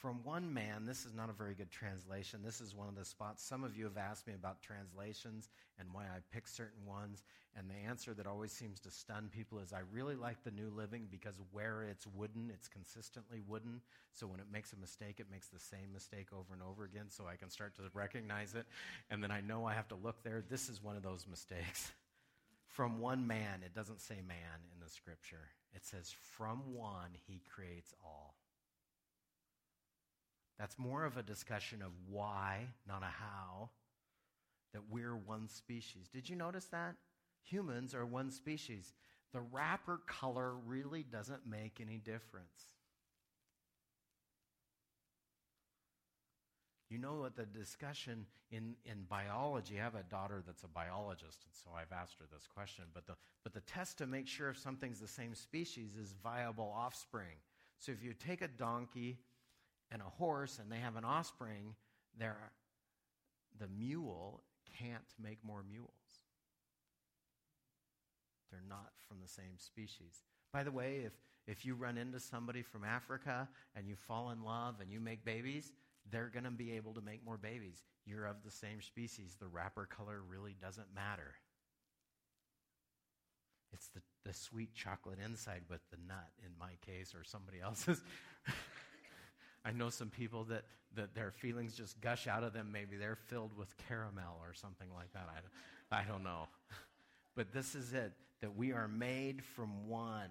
from 0.00 0.24
one 0.24 0.52
man, 0.54 0.86
this 0.86 1.04
is 1.04 1.12
not 1.12 1.28
a 1.28 1.34
very 1.34 1.54
good 1.54 1.70
translation. 1.70 2.40
This 2.42 2.62
is 2.62 2.74
one 2.74 2.88
of 2.88 2.96
the 2.96 3.04
spots. 3.04 3.44
Some 3.44 3.62
of 3.62 3.76
you 3.76 3.84
have 3.84 3.98
asked 3.98 4.26
me 4.26 4.32
about 4.32 4.62
translations 4.62 5.50
and 5.78 5.88
why 5.92 6.04
I 6.04 6.20
pick 6.32 6.48
certain 6.48 6.86
ones. 6.86 7.22
And 7.54 7.68
the 7.68 7.74
answer 7.86 8.14
that 8.14 8.26
always 8.26 8.50
seems 8.50 8.80
to 8.80 8.90
stun 8.90 9.28
people 9.30 9.58
is 9.58 9.74
I 9.74 9.80
really 9.92 10.14
like 10.14 10.42
the 10.42 10.52
New 10.52 10.70
Living 10.74 11.06
because 11.10 11.38
where 11.52 11.82
it's 11.82 12.06
wooden, 12.06 12.50
it's 12.50 12.66
consistently 12.66 13.42
wooden. 13.46 13.82
So 14.12 14.26
when 14.26 14.40
it 14.40 14.46
makes 14.50 14.72
a 14.72 14.76
mistake, 14.76 15.20
it 15.20 15.30
makes 15.30 15.48
the 15.48 15.60
same 15.60 15.92
mistake 15.92 16.28
over 16.32 16.54
and 16.54 16.62
over 16.62 16.84
again. 16.84 17.06
So 17.10 17.26
I 17.26 17.36
can 17.36 17.50
start 17.50 17.76
to 17.76 17.82
recognize 17.92 18.54
it. 18.54 18.64
And 19.10 19.22
then 19.22 19.30
I 19.30 19.42
know 19.42 19.66
I 19.66 19.74
have 19.74 19.88
to 19.88 19.96
look 19.96 20.22
there. 20.22 20.42
This 20.48 20.70
is 20.70 20.82
one 20.82 20.96
of 20.96 21.02
those 21.02 21.26
mistakes. 21.28 21.92
from 22.66 23.00
one 23.00 23.26
man, 23.26 23.60
it 23.66 23.74
doesn't 23.74 24.00
say 24.00 24.16
man 24.26 24.64
in 24.72 24.80
the 24.82 24.88
scripture, 24.88 25.50
it 25.74 25.84
says 25.84 26.14
from 26.36 26.74
one 26.74 27.10
he 27.26 27.42
creates 27.52 27.92
all. 28.02 28.39
That's 30.60 30.78
more 30.78 31.06
of 31.06 31.16
a 31.16 31.22
discussion 31.22 31.80
of 31.80 31.90
why, 32.06 32.66
not 32.86 33.02
a 33.02 33.06
how, 33.06 33.70
that 34.74 34.82
we're 34.90 35.16
one 35.16 35.48
species. 35.48 36.10
Did 36.12 36.28
you 36.28 36.36
notice 36.36 36.66
that? 36.66 36.96
Humans 37.44 37.94
are 37.94 38.04
one 38.04 38.30
species. 38.30 38.92
The 39.32 39.40
wrapper 39.40 40.02
color 40.06 40.52
really 40.66 41.02
doesn't 41.02 41.46
make 41.48 41.80
any 41.80 41.96
difference. 41.96 42.74
You 46.90 46.98
know 46.98 47.14
what 47.14 47.36
the 47.36 47.46
discussion 47.46 48.26
in, 48.50 48.74
in 48.84 49.04
biology, 49.08 49.80
I 49.80 49.84
have 49.84 49.94
a 49.94 50.02
daughter 50.02 50.42
that's 50.44 50.64
a 50.64 50.68
biologist, 50.68 51.38
and 51.46 51.54
so 51.54 51.70
I've 51.74 51.96
asked 51.96 52.18
her 52.18 52.26
this 52.30 52.46
question, 52.52 52.84
but 52.92 53.06
the, 53.06 53.14
but 53.44 53.54
the 53.54 53.60
test 53.60 53.96
to 53.98 54.06
make 54.06 54.26
sure 54.26 54.50
if 54.50 54.58
something's 54.58 55.00
the 55.00 55.08
same 55.08 55.34
species 55.34 55.96
is 55.96 56.12
viable 56.22 56.74
offspring. 56.76 57.38
So 57.78 57.92
if 57.92 58.02
you 58.02 58.12
take 58.12 58.42
a 58.42 58.48
donkey 58.48 59.20
and 59.90 60.02
a 60.02 60.10
horse 60.18 60.58
and 60.60 60.70
they 60.70 60.78
have 60.78 60.96
an 60.96 61.04
offspring, 61.04 61.74
there, 62.18 62.36
the 63.58 63.68
mule 63.68 64.42
can't 64.78 65.02
make 65.22 65.38
more 65.44 65.62
mules. 65.68 65.90
They're 68.50 68.60
not 68.68 68.92
from 69.08 69.18
the 69.20 69.28
same 69.28 69.58
species. 69.58 70.24
By 70.52 70.64
the 70.64 70.72
way, 70.72 71.02
if, 71.04 71.12
if 71.46 71.64
you 71.64 71.74
run 71.74 71.96
into 71.96 72.18
somebody 72.18 72.62
from 72.62 72.84
Africa 72.84 73.48
and 73.76 73.86
you 73.86 73.94
fall 73.94 74.30
in 74.30 74.42
love 74.42 74.76
and 74.80 74.90
you 74.90 75.00
make 75.00 75.24
babies, 75.24 75.72
they're 76.10 76.30
going 76.32 76.44
to 76.44 76.50
be 76.50 76.72
able 76.72 76.94
to 76.94 77.00
make 77.00 77.24
more 77.24 77.36
babies. 77.36 77.82
You're 78.04 78.26
of 78.26 78.42
the 78.44 78.50
same 78.50 78.80
species. 78.80 79.36
The 79.38 79.46
wrapper 79.46 79.86
color 79.86 80.20
really 80.28 80.56
doesn't 80.60 80.92
matter. 80.94 81.34
It's 83.72 83.88
the, 83.88 84.00
the 84.24 84.34
sweet 84.34 84.74
chocolate 84.74 85.18
inside 85.24 85.62
with 85.68 85.80
the 85.90 85.98
nut, 86.08 86.30
in 86.44 86.50
my 86.58 86.72
case, 86.84 87.14
or 87.14 87.22
somebody 87.22 87.60
else's. 87.60 88.00
I 89.64 89.72
know 89.72 89.90
some 89.90 90.08
people 90.08 90.44
that, 90.44 90.64
that 90.96 91.14
their 91.14 91.30
feelings 91.30 91.74
just 91.74 92.00
gush 92.00 92.26
out 92.26 92.42
of 92.42 92.52
them. 92.52 92.70
Maybe 92.72 92.96
they're 92.96 93.18
filled 93.28 93.56
with 93.56 93.74
caramel 93.88 94.38
or 94.40 94.54
something 94.54 94.88
like 94.94 95.12
that. 95.12 95.28
I, 95.90 96.00
I 96.00 96.04
don't 96.04 96.24
know. 96.24 96.48
But 97.36 97.52
this 97.52 97.76
is 97.76 97.92
it 97.92 98.12
that 98.40 98.56
we 98.56 98.72
are 98.72 98.88
made 98.88 99.42
from 99.44 99.88
one, 99.88 100.30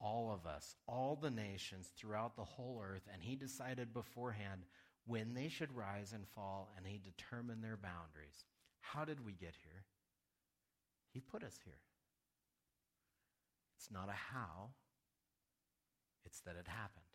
all 0.00 0.32
of 0.32 0.44
us, 0.44 0.74
all 0.88 1.16
the 1.16 1.30
nations 1.30 1.88
throughout 1.96 2.36
the 2.36 2.44
whole 2.44 2.82
earth. 2.84 3.08
And 3.12 3.22
He 3.22 3.36
decided 3.36 3.94
beforehand 3.94 4.62
when 5.06 5.34
they 5.34 5.48
should 5.48 5.74
rise 5.74 6.12
and 6.12 6.26
fall, 6.34 6.72
and 6.76 6.84
He 6.84 6.98
determined 6.98 7.62
their 7.62 7.76
boundaries. 7.76 8.44
How 8.80 9.04
did 9.04 9.24
we 9.24 9.32
get 9.32 9.54
here? 9.62 9.84
He 11.12 11.20
put 11.20 11.42
us 11.42 11.58
here. 11.64 11.80
It's 13.76 13.90
not 13.90 14.08
a 14.08 14.34
how, 14.34 14.70
it's 16.24 16.40
that 16.40 16.56
it 16.58 16.68
happened. 16.68 17.09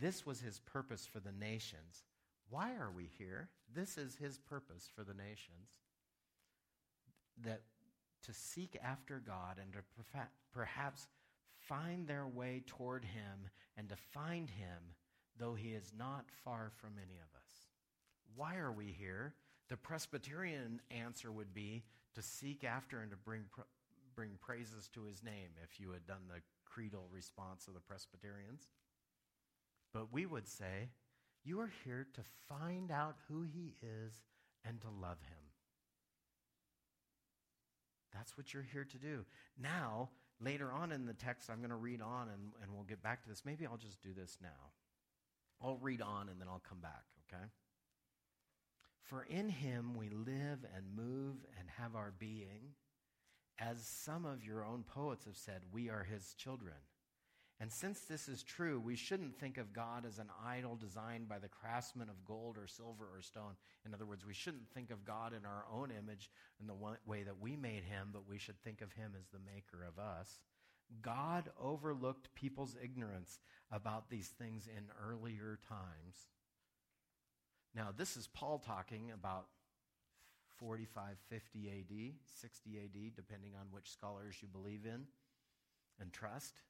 This 0.00 0.26
was 0.26 0.40
his 0.40 0.60
purpose 0.60 1.06
for 1.06 1.20
the 1.20 1.32
nations. 1.32 2.04
Why 2.50 2.74
are 2.74 2.90
we 2.90 3.10
here? 3.18 3.48
This 3.74 3.98
is 3.98 4.16
his 4.16 4.38
purpose 4.38 4.90
for 4.94 5.04
the 5.04 5.14
nations. 5.14 5.80
That 7.44 7.62
to 8.24 8.32
seek 8.32 8.76
after 8.82 9.22
God 9.24 9.58
and 9.60 9.72
to 9.72 9.80
perhaps 10.52 11.08
find 11.58 12.06
their 12.06 12.26
way 12.26 12.62
toward 12.66 13.04
him 13.04 13.48
and 13.76 13.88
to 13.88 13.96
find 13.96 14.50
him, 14.50 14.94
though 15.38 15.54
he 15.54 15.70
is 15.70 15.92
not 15.96 16.26
far 16.44 16.70
from 16.76 16.92
any 16.98 17.18
of 17.18 17.34
us. 17.36 17.66
Why 18.34 18.56
are 18.56 18.72
we 18.72 18.86
here? 18.86 19.34
The 19.68 19.76
Presbyterian 19.76 20.80
answer 20.90 21.32
would 21.32 21.52
be 21.52 21.84
to 22.14 22.22
seek 22.22 22.64
after 22.64 23.00
and 23.00 23.10
to 23.10 23.16
bring, 23.16 23.44
bring 24.14 24.30
praises 24.40 24.88
to 24.94 25.04
his 25.04 25.22
name, 25.22 25.50
if 25.62 25.80
you 25.80 25.90
had 25.90 26.06
done 26.06 26.28
the 26.28 26.40
creedal 26.64 27.08
response 27.12 27.66
of 27.66 27.74
the 27.74 27.80
Presbyterians. 27.80 28.68
But 29.96 30.12
we 30.12 30.26
would 30.26 30.46
say, 30.46 30.90
you 31.42 31.58
are 31.60 31.72
here 31.82 32.06
to 32.12 32.20
find 32.50 32.90
out 32.90 33.16
who 33.28 33.44
he 33.44 33.72
is 33.80 34.12
and 34.62 34.78
to 34.82 34.88
love 34.88 35.16
him. 35.22 35.44
That's 38.12 38.36
what 38.36 38.52
you're 38.52 38.66
here 38.70 38.84
to 38.84 38.98
do. 38.98 39.24
Now, 39.58 40.10
later 40.38 40.70
on 40.70 40.92
in 40.92 41.06
the 41.06 41.14
text, 41.14 41.48
I'm 41.48 41.60
going 41.60 41.70
to 41.70 41.76
read 41.76 42.02
on 42.02 42.28
and, 42.28 42.52
and 42.62 42.74
we'll 42.74 42.84
get 42.84 43.02
back 43.02 43.22
to 43.22 43.28
this. 43.30 43.42
Maybe 43.46 43.66
I'll 43.66 43.78
just 43.78 44.02
do 44.02 44.10
this 44.12 44.36
now. 44.42 44.68
I'll 45.62 45.78
read 45.78 46.02
on 46.02 46.28
and 46.28 46.38
then 46.38 46.48
I'll 46.48 46.62
come 46.68 46.80
back, 46.80 47.04
okay? 47.32 47.44
For 49.00 49.22
in 49.22 49.48
him 49.48 49.96
we 49.96 50.10
live 50.10 50.58
and 50.76 50.94
move 50.94 51.36
and 51.58 51.68
have 51.78 51.96
our 51.96 52.12
being. 52.18 52.74
As 53.58 53.78
some 53.78 54.26
of 54.26 54.44
your 54.44 54.62
own 54.62 54.82
poets 54.82 55.24
have 55.24 55.38
said, 55.38 55.62
we 55.72 55.88
are 55.88 56.04
his 56.04 56.34
children. 56.34 56.76
And 57.58 57.72
since 57.72 58.00
this 58.00 58.28
is 58.28 58.42
true, 58.42 58.78
we 58.78 58.96
shouldn't 58.96 59.38
think 59.38 59.56
of 59.56 59.72
God 59.72 60.04
as 60.06 60.18
an 60.18 60.28
idol 60.44 60.76
designed 60.76 61.26
by 61.26 61.38
the 61.38 61.48
craftsman 61.48 62.10
of 62.10 62.24
gold 62.24 62.58
or 62.58 62.66
silver 62.66 63.06
or 63.14 63.22
stone. 63.22 63.56
In 63.86 63.94
other 63.94 64.04
words, 64.04 64.26
we 64.26 64.34
shouldn't 64.34 64.68
think 64.74 64.90
of 64.90 65.06
God 65.06 65.32
in 65.32 65.46
our 65.46 65.64
own 65.72 65.90
image 65.90 66.30
in 66.60 66.66
the 66.66 66.74
way 66.74 67.22
that 67.22 67.40
we 67.40 67.56
made 67.56 67.82
him, 67.82 68.10
but 68.12 68.28
we 68.28 68.38
should 68.38 68.60
think 68.62 68.82
of 68.82 68.92
him 68.92 69.12
as 69.18 69.28
the 69.28 69.38
maker 69.38 69.84
of 69.88 69.98
us. 69.98 70.38
God 71.00 71.50
overlooked 71.58 72.34
people's 72.34 72.76
ignorance 72.82 73.40
about 73.72 74.10
these 74.10 74.28
things 74.28 74.68
in 74.68 74.84
earlier 75.02 75.58
times. 75.66 76.28
Now, 77.74 77.88
this 77.96 78.18
is 78.18 78.26
Paul 78.26 78.58
talking 78.58 79.12
about 79.12 79.46
45, 80.58 81.16
50 81.28 81.68
AD, 81.68 82.14
60 82.40 82.78
AD, 82.78 83.14
depending 83.16 83.52
on 83.58 83.66
which 83.70 83.90
scholars 83.90 84.36
you 84.42 84.48
believe 84.48 84.84
in 84.84 85.06
and 85.98 86.12
trust 86.12 86.60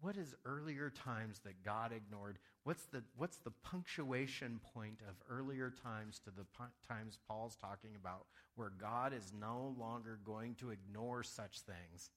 what 0.00 0.16
is 0.16 0.34
earlier 0.44 0.90
times 0.90 1.40
that 1.44 1.64
God 1.64 1.92
ignored? 1.92 2.38
What's 2.64 2.84
the, 2.84 3.02
what's 3.16 3.38
the 3.38 3.50
punctuation 3.50 4.60
point 4.74 5.00
of 5.08 5.14
earlier 5.30 5.72
times 5.82 6.20
to 6.20 6.30
the 6.30 6.44
times 6.86 7.18
Paul's 7.26 7.56
talking 7.56 7.90
about 7.98 8.26
where 8.56 8.72
God 8.78 9.12
is 9.12 9.32
no 9.38 9.74
longer 9.78 10.18
going 10.24 10.54
to 10.56 10.70
ignore 10.70 11.22
such 11.22 11.60
things? 11.60 12.10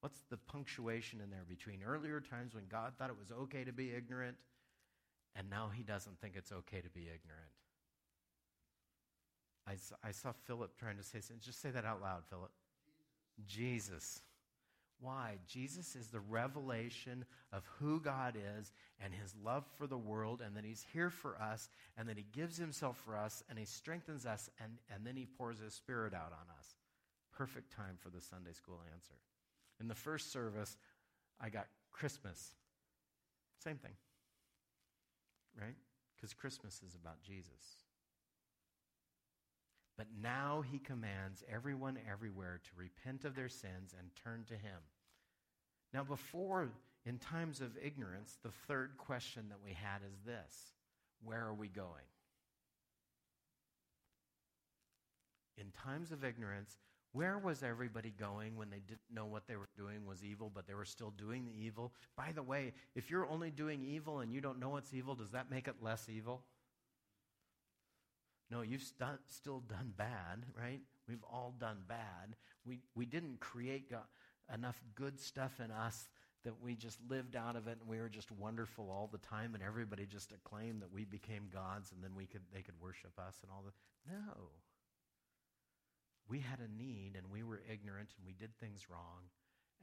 What's 0.00 0.20
the 0.30 0.36
punctuation 0.36 1.20
in 1.20 1.30
there 1.30 1.44
between 1.48 1.82
earlier 1.82 2.20
times 2.20 2.54
when 2.54 2.66
God 2.68 2.92
thought 2.96 3.10
it 3.10 3.18
was 3.18 3.32
okay 3.32 3.64
to 3.64 3.72
be 3.72 3.92
ignorant 3.92 4.36
and 5.34 5.48
now 5.50 5.70
he 5.74 5.82
doesn't 5.82 6.20
think 6.20 6.34
it's 6.36 6.52
okay 6.52 6.80
to 6.80 6.90
be 6.90 7.02
ignorant? 7.02 7.50
I 9.66 9.76
I 10.06 10.12
saw 10.12 10.32
Philip 10.46 10.76
trying 10.78 10.98
to 10.98 11.02
say 11.02 11.20
something. 11.20 11.40
Just 11.40 11.62
say 11.62 11.70
that 11.70 11.84
out 11.84 12.02
loud, 12.02 12.24
Philip. 12.28 12.50
Jesus. 13.46 13.88
Jesus. 13.88 14.20
Why? 15.04 15.36
Jesus 15.46 15.94
is 15.96 16.08
the 16.08 16.20
revelation 16.20 17.26
of 17.52 17.62
who 17.78 18.00
God 18.00 18.36
is 18.56 18.72
and 18.98 19.12
his 19.12 19.34
love 19.44 19.66
for 19.76 19.86
the 19.86 19.98
world, 19.98 20.40
and 20.40 20.56
that 20.56 20.64
he's 20.64 20.86
here 20.94 21.10
for 21.10 21.36
us, 21.40 21.68
and 21.98 22.08
that 22.08 22.16
he 22.16 22.24
gives 22.32 22.56
himself 22.56 22.96
for 23.04 23.14
us, 23.14 23.42
and 23.50 23.58
he 23.58 23.66
strengthens 23.66 24.24
us, 24.24 24.48
and, 24.62 24.72
and 24.92 25.06
then 25.06 25.14
he 25.14 25.26
pours 25.26 25.58
his 25.58 25.74
spirit 25.74 26.14
out 26.14 26.32
on 26.32 26.48
us. 26.58 26.74
Perfect 27.36 27.70
time 27.70 27.98
for 27.98 28.08
the 28.08 28.22
Sunday 28.22 28.54
school 28.54 28.80
answer. 28.94 29.14
In 29.78 29.88
the 29.88 29.94
first 29.94 30.32
service, 30.32 30.78
I 31.38 31.50
got 31.50 31.66
Christmas. 31.92 32.54
Same 33.62 33.76
thing. 33.76 33.92
Right? 35.60 35.76
Because 36.16 36.32
Christmas 36.32 36.80
is 36.86 36.94
about 36.94 37.20
Jesus. 37.22 37.84
But 39.98 40.06
now 40.18 40.64
he 40.68 40.78
commands 40.78 41.44
everyone 41.52 41.98
everywhere 42.10 42.60
to 42.64 42.70
repent 42.74 43.26
of 43.26 43.34
their 43.34 43.50
sins 43.50 43.94
and 43.98 44.08
turn 44.24 44.44
to 44.48 44.54
him. 44.54 44.80
Now, 45.94 46.02
before, 46.02 46.68
in 47.06 47.18
times 47.18 47.60
of 47.60 47.70
ignorance, 47.80 48.36
the 48.42 48.50
third 48.66 48.98
question 48.98 49.44
that 49.50 49.58
we 49.64 49.70
had 49.70 50.00
is 50.04 50.18
this 50.26 50.72
Where 51.22 51.46
are 51.46 51.54
we 51.54 51.68
going? 51.68 51.88
In 55.56 55.70
times 55.70 56.10
of 56.10 56.24
ignorance, 56.24 56.76
where 57.12 57.38
was 57.38 57.62
everybody 57.62 58.12
going 58.18 58.56
when 58.56 58.70
they 58.70 58.80
didn't 58.80 59.02
know 59.08 59.26
what 59.26 59.46
they 59.46 59.54
were 59.54 59.68
doing 59.76 60.04
was 60.04 60.24
evil, 60.24 60.50
but 60.52 60.66
they 60.66 60.74
were 60.74 60.84
still 60.84 61.12
doing 61.16 61.44
the 61.44 61.64
evil? 61.64 61.92
By 62.16 62.32
the 62.34 62.42
way, 62.42 62.72
if 62.96 63.08
you're 63.08 63.28
only 63.28 63.52
doing 63.52 63.84
evil 63.84 64.18
and 64.18 64.32
you 64.32 64.40
don't 64.40 64.58
know 64.58 64.76
it's 64.78 64.92
evil, 64.92 65.14
does 65.14 65.30
that 65.30 65.48
make 65.48 65.68
it 65.68 65.76
less 65.80 66.08
evil? 66.08 66.42
No, 68.50 68.62
you've 68.62 68.82
st- 68.82 69.20
still 69.28 69.60
done 69.60 69.92
bad, 69.96 70.44
right? 70.60 70.80
We've 71.08 71.22
all 71.22 71.54
done 71.58 71.78
bad. 71.86 72.34
We, 72.66 72.80
we 72.96 73.06
didn't 73.06 73.38
create 73.38 73.90
God, 73.90 74.02
enough 74.52 74.80
good 74.94 75.18
stuff 75.20 75.60
in 75.62 75.70
us 75.70 76.08
that 76.44 76.60
we 76.62 76.74
just 76.74 76.98
lived 77.08 77.36
out 77.36 77.56
of 77.56 77.66
it 77.68 77.78
and 77.80 77.88
we 77.88 77.98
were 77.98 78.08
just 78.08 78.30
wonderful 78.30 78.90
all 78.90 79.08
the 79.10 79.18
time 79.18 79.54
and 79.54 79.62
everybody 79.62 80.04
just 80.04 80.32
acclaimed 80.32 80.82
that 80.82 80.92
we 80.92 81.04
became 81.04 81.48
gods 81.52 81.92
and 81.92 82.02
then 82.02 82.10
we 82.14 82.26
could, 82.26 82.42
they 82.52 82.60
could 82.60 82.78
worship 82.80 83.12
us 83.18 83.36
and 83.42 83.50
all 83.50 83.62
that. 83.64 83.72
No. 84.12 84.50
We 86.28 86.40
had 86.40 86.60
a 86.60 86.76
need 86.76 87.12
and 87.16 87.30
we 87.32 87.42
were 87.42 87.62
ignorant 87.70 88.10
and 88.16 88.26
we 88.26 88.34
did 88.34 88.54
things 88.58 88.90
wrong 88.90 89.30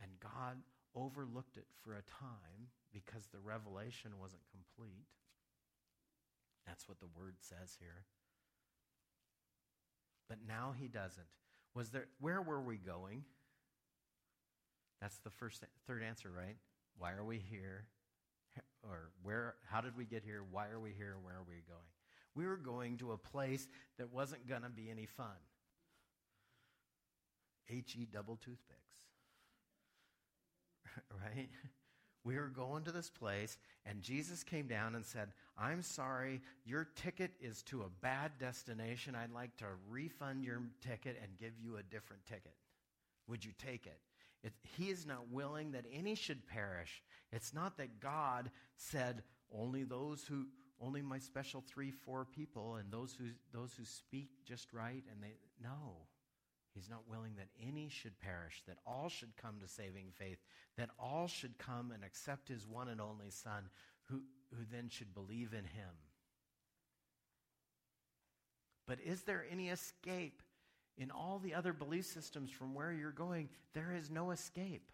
and 0.02 0.12
God 0.20 0.58
overlooked 0.94 1.58
it 1.58 1.66
for 1.84 1.94
a 1.94 2.06
time 2.06 2.70
because 2.94 3.28
the 3.28 3.40
revelation 3.40 4.12
wasn't 4.20 4.44
complete. 4.52 5.08
That's 6.68 6.88
what 6.88 7.00
the 7.00 7.10
word 7.18 7.36
says 7.40 7.76
here 7.80 8.06
but 10.32 10.40
now 10.48 10.74
he 10.80 10.88
doesn't. 10.88 11.28
Was 11.76 11.90
there 11.90 12.08
where 12.22 12.42
were 12.42 12.62
we 12.62 12.78
going? 12.78 13.26
That's 15.02 15.18
the 15.20 15.30
first 15.32 15.64
third 15.88 16.04
answer, 16.04 16.30
right? 16.30 16.56
Why 16.98 17.14
are 17.14 17.24
we 17.24 17.38
here? 17.38 17.86
Or 18.84 19.12
where 19.24 19.56
how 19.70 19.82
did 19.82 19.98
we 19.98 20.06
get 20.06 20.24
here? 20.24 20.44
Why 20.50 20.68
are 20.68 20.80
we 20.80 20.92
here? 20.92 21.16
Where 21.24 21.36
are 21.36 21.46
we 21.48 21.62
going? 21.68 21.90
We 22.36 22.48
were 22.48 22.58
going 22.58 22.98
to 22.98 23.12
a 23.12 23.18
place 23.18 23.68
that 23.98 24.14
wasn't 24.14 24.48
going 24.48 24.62
to 24.62 24.70
be 24.70 24.90
any 24.90 25.06
fun. 25.06 25.28
HE 27.66 28.08
double 28.12 28.38
toothpicks. 28.38 28.96
right? 31.12 31.50
we 32.24 32.36
were 32.36 32.48
going 32.48 32.84
to 32.84 32.92
this 32.92 33.10
place, 33.10 33.58
and 33.86 34.02
Jesus 34.02 34.44
came 34.44 34.68
down 34.68 34.96
and 34.96 35.06
said, 35.06 35.30
I'm 35.58 35.82
sorry, 35.82 36.42
your 36.66 36.88
ticket 36.96 37.32
is 37.40 37.64
to 37.64 37.82
a 37.82 37.90
bad 38.02 38.34
destination. 38.40 39.16
I'd 39.16 39.34
like 39.34 39.56
to 39.58 39.66
refund 39.90 40.44
your 40.44 40.62
ticket 40.82 41.20
and 41.22 41.38
give 41.38 41.54
you 41.60 41.78
a 41.78 41.84
different 41.84 42.26
ticket. 42.26 42.54
Would 43.28 43.44
you 43.44 43.52
take 43.58 43.88
it? 43.88 44.00
It 44.44 44.54
he 44.78 44.90
is 44.90 45.06
not 45.06 45.30
willing 45.30 45.72
that 45.72 45.86
any 45.92 46.16
should 46.16 46.48
perish. 46.48 47.04
It's 47.32 47.54
not 47.54 47.78
that 47.78 48.00
God 48.00 48.50
said, 48.76 49.24
only 49.54 49.84
those 49.84 50.24
who, 50.24 50.48
only 50.80 51.02
my 51.02 51.20
special 51.20 51.64
three, 51.68 51.92
four 51.92 52.26
people, 52.26 52.76
and 52.76 52.92
those 52.92 53.14
who, 53.14 53.26
those 53.54 53.74
who 53.78 53.86
speak 53.86 54.30
just 54.46 54.74
right, 54.74 55.04
and 55.12 55.22
they, 55.22 55.36
no. 55.62 56.08
He's 56.74 56.90
not 56.90 57.08
willing 57.10 57.34
that 57.36 57.50
any 57.62 57.90
should 57.90 58.18
perish, 58.20 58.64
that 58.68 58.78
all 58.88 59.10
should 59.10 59.36
come 59.36 59.60
to 59.60 59.68
saving 59.68 60.08
faith, 60.14 60.40
that 60.78 60.90
all 60.98 61.28
should 61.28 61.58
come 61.58 61.92
and 61.92 62.04
accept 62.04 62.48
his 62.48 62.66
one 62.66 62.88
and 62.88 63.02
only 63.02 63.30
Son, 63.30 63.70
who, 64.06 64.22
who 64.52 64.64
then 64.72 64.88
should 64.90 65.14
believe 65.14 65.54
in 65.54 65.66
him. 65.66 65.96
But 68.88 69.00
is 69.06 69.24
there 69.24 69.46
any 69.52 69.70
escape? 69.70 70.42
In 71.02 71.10
all 71.10 71.40
the 71.44 71.56
other 71.56 71.74
belief 71.74 72.06
systems 72.06 72.52
from 72.52 72.76
where 72.76 72.94
you're 72.94 73.10
going, 73.10 73.50
there 73.74 73.92
is 73.98 74.12
no 74.12 74.30
escape. 74.30 74.92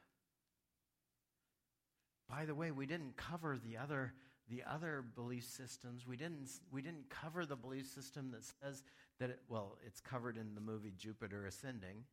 By 2.30 2.46
the 2.46 2.56
way, 2.56 2.72
we 2.72 2.86
didn't 2.86 3.18
cover 3.18 3.58
the 3.62 3.78
other 3.78 4.14
the 4.50 4.64
other 4.66 5.04
belief 5.14 5.44
systems. 5.44 6.08
We 6.08 6.16
didn't, 6.16 6.48
we 6.72 6.82
didn't 6.82 7.10
cover 7.10 7.46
the 7.46 7.58
belief 7.58 7.86
system 7.88 8.32
that 8.32 8.46
says 8.46 8.82
that, 9.20 9.32
it, 9.32 9.42
well, 9.50 9.78
it's 9.86 10.00
covered 10.00 10.38
in 10.38 10.56
the 10.56 10.62
movie 10.62 10.94
Jupiter 10.98 11.46
Ascending, 11.46 12.06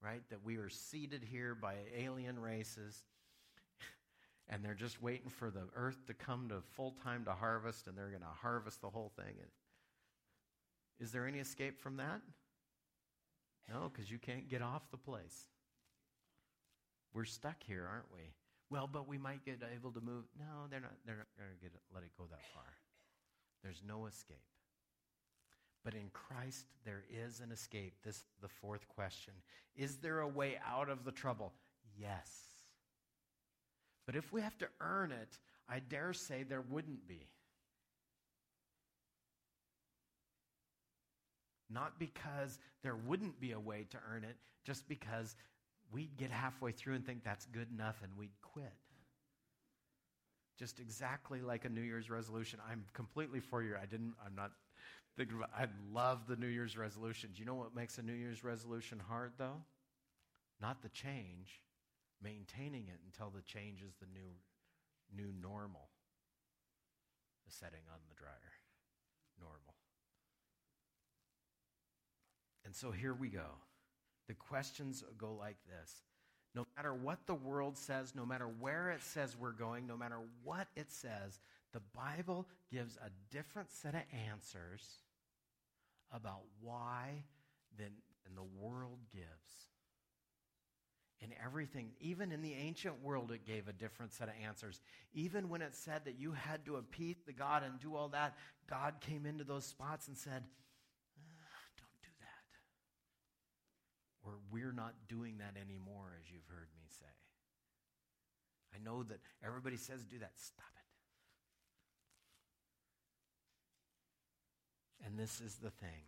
right? 0.00 0.22
That 0.30 0.44
we 0.44 0.56
are 0.58 0.68
seeded 0.68 1.24
here 1.24 1.56
by 1.56 1.74
alien 1.98 2.38
races 2.38 3.02
and 4.48 4.64
they're 4.64 4.74
just 4.74 5.02
waiting 5.02 5.30
for 5.30 5.50
the 5.50 5.66
earth 5.74 6.06
to 6.06 6.14
come 6.14 6.48
to 6.50 6.60
full 6.76 6.94
time 7.02 7.24
to 7.24 7.32
harvest 7.32 7.88
and 7.88 7.98
they're 7.98 8.10
going 8.10 8.20
to 8.20 8.40
harvest 8.40 8.80
the 8.82 8.90
whole 8.90 9.10
thing. 9.16 9.34
Is 11.00 11.10
there 11.10 11.26
any 11.26 11.40
escape 11.40 11.80
from 11.80 11.96
that? 11.96 12.20
No, 13.70 13.90
because 13.92 14.10
you 14.10 14.18
can't 14.18 14.48
get 14.48 14.62
off 14.62 14.90
the 14.90 14.96
place. 14.96 15.46
We're 17.14 17.24
stuck 17.24 17.62
here, 17.64 17.86
aren't 17.88 18.12
we? 18.12 18.32
Well, 18.68 18.88
but 18.90 19.08
we 19.08 19.18
might 19.18 19.44
get 19.44 19.62
able 19.74 19.92
to 19.92 20.00
move. 20.00 20.24
No, 20.38 20.66
they're 20.70 20.80
not. 20.80 20.92
They're 21.06 21.16
not 21.16 21.26
going 21.36 21.72
to 21.72 21.78
let 21.94 22.02
it 22.02 22.10
go 22.18 22.24
that 22.30 22.44
far. 22.54 22.64
There's 23.62 23.82
no 23.86 24.06
escape. 24.06 24.36
But 25.84 25.94
in 25.94 26.10
Christ, 26.12 26.66
there 26.84 27.04
is 27.10 27.40
an 27.40 27.52
escape. 27.52 27.94
This 28.04 28.16
is 28.16 28.24
the 28.42 28.48
fourth 28.48 28.86
question. 28.88 29.34
Is 29.76 29.96
there 29.96 30.20
a 30.20 30.28
way 30.28 30.58
out 30.68 30.88
of 30.88 31.04
the 31.04 31.12
trouble? 31.12 31.52
Yes. 31.98 32.28
But 34.06 34.14
if 34.14 34.32
we 34.32 34.40
have 34.40 34.58
to 34.58 34.68
earn 34.80 35.12
it, 35.12 35.38
I 35.68 35.78
dare 35.78 36.12
say 36.12 36.42
there 36.42 36.64
wouldn't 36.68 37.06
be. 37.08 37.28
Not 41.72 41.98
because 41.98 42.58
there 42.82 42.96
wouldn't 42.96 43.40
be 43.40 43.52
a 43.52 43.60
way 43.60 43.86
to 43.90 43.98
earn 44.12 44.24
it, 44.24 44.36
just 44.64 44.88
because 44.88 45.36
we'd 45.92 46.16
get 46.16 46.30
halfway 46.30 46.72
through 46.72 46.94
and 46.94 47.06
think 47.06 47.24
that's 47.24 47.46
good 47.46 47.68
enough 47.72 48.00
and 48.02 48.12
we'd 48.16 48.30
quit. 48.42 48.72
Just 50.58 50.78
exactly 50.78 51.40
like 51.40 51.64
a 51.64 51.68
New 51.68 51.80
Year's 51.80 52.10
resolution. 52.10 52.58
I'm 52.70 52.84
completely 52.92 53.40
for 53.40 53.62
you. 53.62 53.76
I 53.80 53.86
didn't, 53.86 54.14
I'm 54.24 54.34
not 54.34 54.52
thinking 55.16 55.36
about, 55.38 55.50
I 55.56 55.66
love 55.92 56.26
the 56.28 56.36
New 56.36 56.48
Year's 56.48 56.76
resolutions. 56.76 57.38
You 57.38 57.46
know 57.46 57.54
what 57.54 57.74
makes 57.74 57.98
a 57.98 58.02
New 58.02 58.12
Year's 58.12 58.44
resolution 58.44 59.00
hard 59.08 59.32
though? 59.38 59.62
Not 60.60 60.82
the 60.82 60.90
change, 60.90 61.62
maintaining 62.22 62.88
it 62.88 63.00
until 63.06 63.30
the 63.34 63.42
change 63.42 63.82
is 63.82 63.94
the 64.00 64.06
new, 64.12 64.36
new 65.16 65.32
normal. 65.40 65.88
The 67.46 67.52
setting 67.52 67.80
on 67.90 68.00
the 68.08 68.14
dryer. 68.14 68.52
Normal. 69.40 69.79
And 72.70 72.76
so 72.76 72.92
here 72.92 73.14
we 73.14 73.30
go. 73.30 73.48
The 74.28 74.34
questions 74.34 75.02
go 75.18 75.34
like 75.36 75.56
this 75.66 76.02
No 76.54 76.64
matter 76.76 76.94
what 76.94 77.18
the 77.26 77.34
world 77.34 77.76
says, 77.76 78.14
no 78.14 78.24
matter 78.24 78.46
where 78.46 78.90
it 78.90 79.02
says 79.02 79.36
we're 79.36 79.50
going, 79.50 79.88
no 79.88 79.96
matter 79.96 80.20
what 80.44 80.68
it 80.76 80.92
says, 80.92 81.40
the 81.72 81.80
Bible 81.92 82.46
gives 82.70 82.96
a 82.98 83.10
different 83.34 83.72
set 83.72 83.96
of 83.96 84.02
answers 84.30 84.86
about 86.12 86.42
why 86.60 87.24
than, 87.76 87.90
than 88.22 88.36
the 88.36 88.64
world 88.64 89.00
gives. 89.12 89.26
In 91.22 91.30
everything, 91.44 91.90
even 91.98 92.30
in 92.30 92.40
the 92.40 92.54
ancient 92.54 93.02
world, 93.02 93.32
it 93.32 93.44
gave 93.44 93.66
a 93.66 93.72
different 93.72 94.12
set 94.12 94.28
of 94.28 94.34
answers. 94.46 94.80
Even 95.12 95.48
when 95.48 95.60
it 95.60 95.74
said 95.74 96.04
that 96.04 96.20
you 96.20 96.30
had 96.30 96.64
to 96.66 96.76
appease 96.76 97.16
the 97.26 97.32
God 97.32 97.64
and 97.64 97.80
do 97.80 97.96
all 97.96 98.10
that, 98.10 98.36
God 98.68 98.94
came 99.00 99.26
into 99.26 99.42
those 99.42 99.66
spots 99.66 100.06
and 100.06 100.16
said, 100.16 100.44
or 104.30 104.38
we're 104.50 104.72
not 104.72 104.94
doing 105.08 105.38
that 105.38 105.58
anymore, 105.60 106.14
as 106.22 106.30
you've 106.30 106.46
heard 106.46 106.68
me 106.78 106.86
say. 106.88 107.06
I 108.72 108.78
know 108.78 108.90
know 108.90 109.02
that 109.04 109.20
everybody 109.44 109.76
says 109.76 110.04
do 110.04 110.18
that. 110.18 110.32
Stop 110.36 110.64
it. 115.00 115.06
And 115.06 115.18
this 115.18 115.40
is 115.40 115.56
the 115.56 115.70
thing 115.70 116.04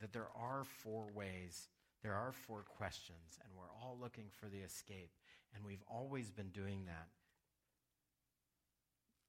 that 0.00 0.12
there 0.12 0.28
are 0.36 0.64
four 0.64 1.06
ways, 1.14 1.68
there 2.02 2.14
are 2.14 2.32
four 2.32 2.62
questions, 2.62 3.38
and 3.42 3.52
we're 3.56 3.72
all 3.80 3.96
looking 4.00 4.26
for 4.36 4.48
the 4.48 4.58
escape. 4.58 5.10
And 5.54 5.64
we've 5.64 5.84
always 5.88 6.30
been 6.30 6.50
doing 6.50 6.84
that. 6.86 7.08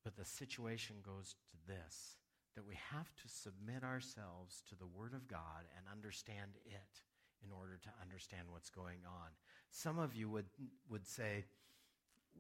But 0.04 0.18
the 0.18 0.26
situation 0.26 0.98
goes 1.06 1.36
to 1.52 1.58
this 1.68 2.18
that 2.56 2.66
we 2.66 2.76
have 2.92 3.14
to 3.16 3.30
submit 3.30 3.84
ourselves 3.84 4.64
to 4.68 4.76
the 4.76 4.88
Word 4.88 5.14
of 5.14 5.28
God 5.28 5.70
and 5.78 5.86
understand 5.92 6.52
it 6.66 7.02
in 7.46 7.52
order 7.52 7.78
to 7.84 7.90
understand 8.02 8.44
what's 8.50 8.70
going 8.70 9.00
on. 9.06 9.30
Some 9.72 10.00
of 10.00 10.16
you 10.16 10.30
would, 10.30 10.46
would 10.90 11.08
say, 11.08 11.46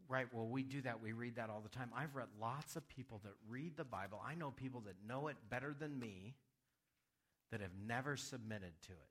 right, 0.07 0.27
well, 0.31 0.47
we 0.47 0.63
do 0.63 0.81
that. 0.81 1.01
We 1.01 1.11
read 1.11 1.35
that 1.35 1.49
all 1.49 1.61
the 1.61 1.69
time. 1.69 1.89
I've 1.95 2.15
read 2.15 2.27
lots 2.39 2.75
of 2.75 2.87
people 2.87 3.21
that 3.23 3.33
read 3.49 3.77
the 3.77 3.83
Bible. 3.83 4.21
I 4.25 4.35
know 4.35 4.51
people 4.51 4.81
that 4.81 4.95
know 5.07 5.27
it 5.27 5.35
better 5.49 5.75
than 5.77 5.99
me 5.99 6.35
that 7.51 7.61
have 7.61 7.71
never 7.85 8.17
submitted 8.17 8.73
to 8.87 8.93
it. 8.93 9.09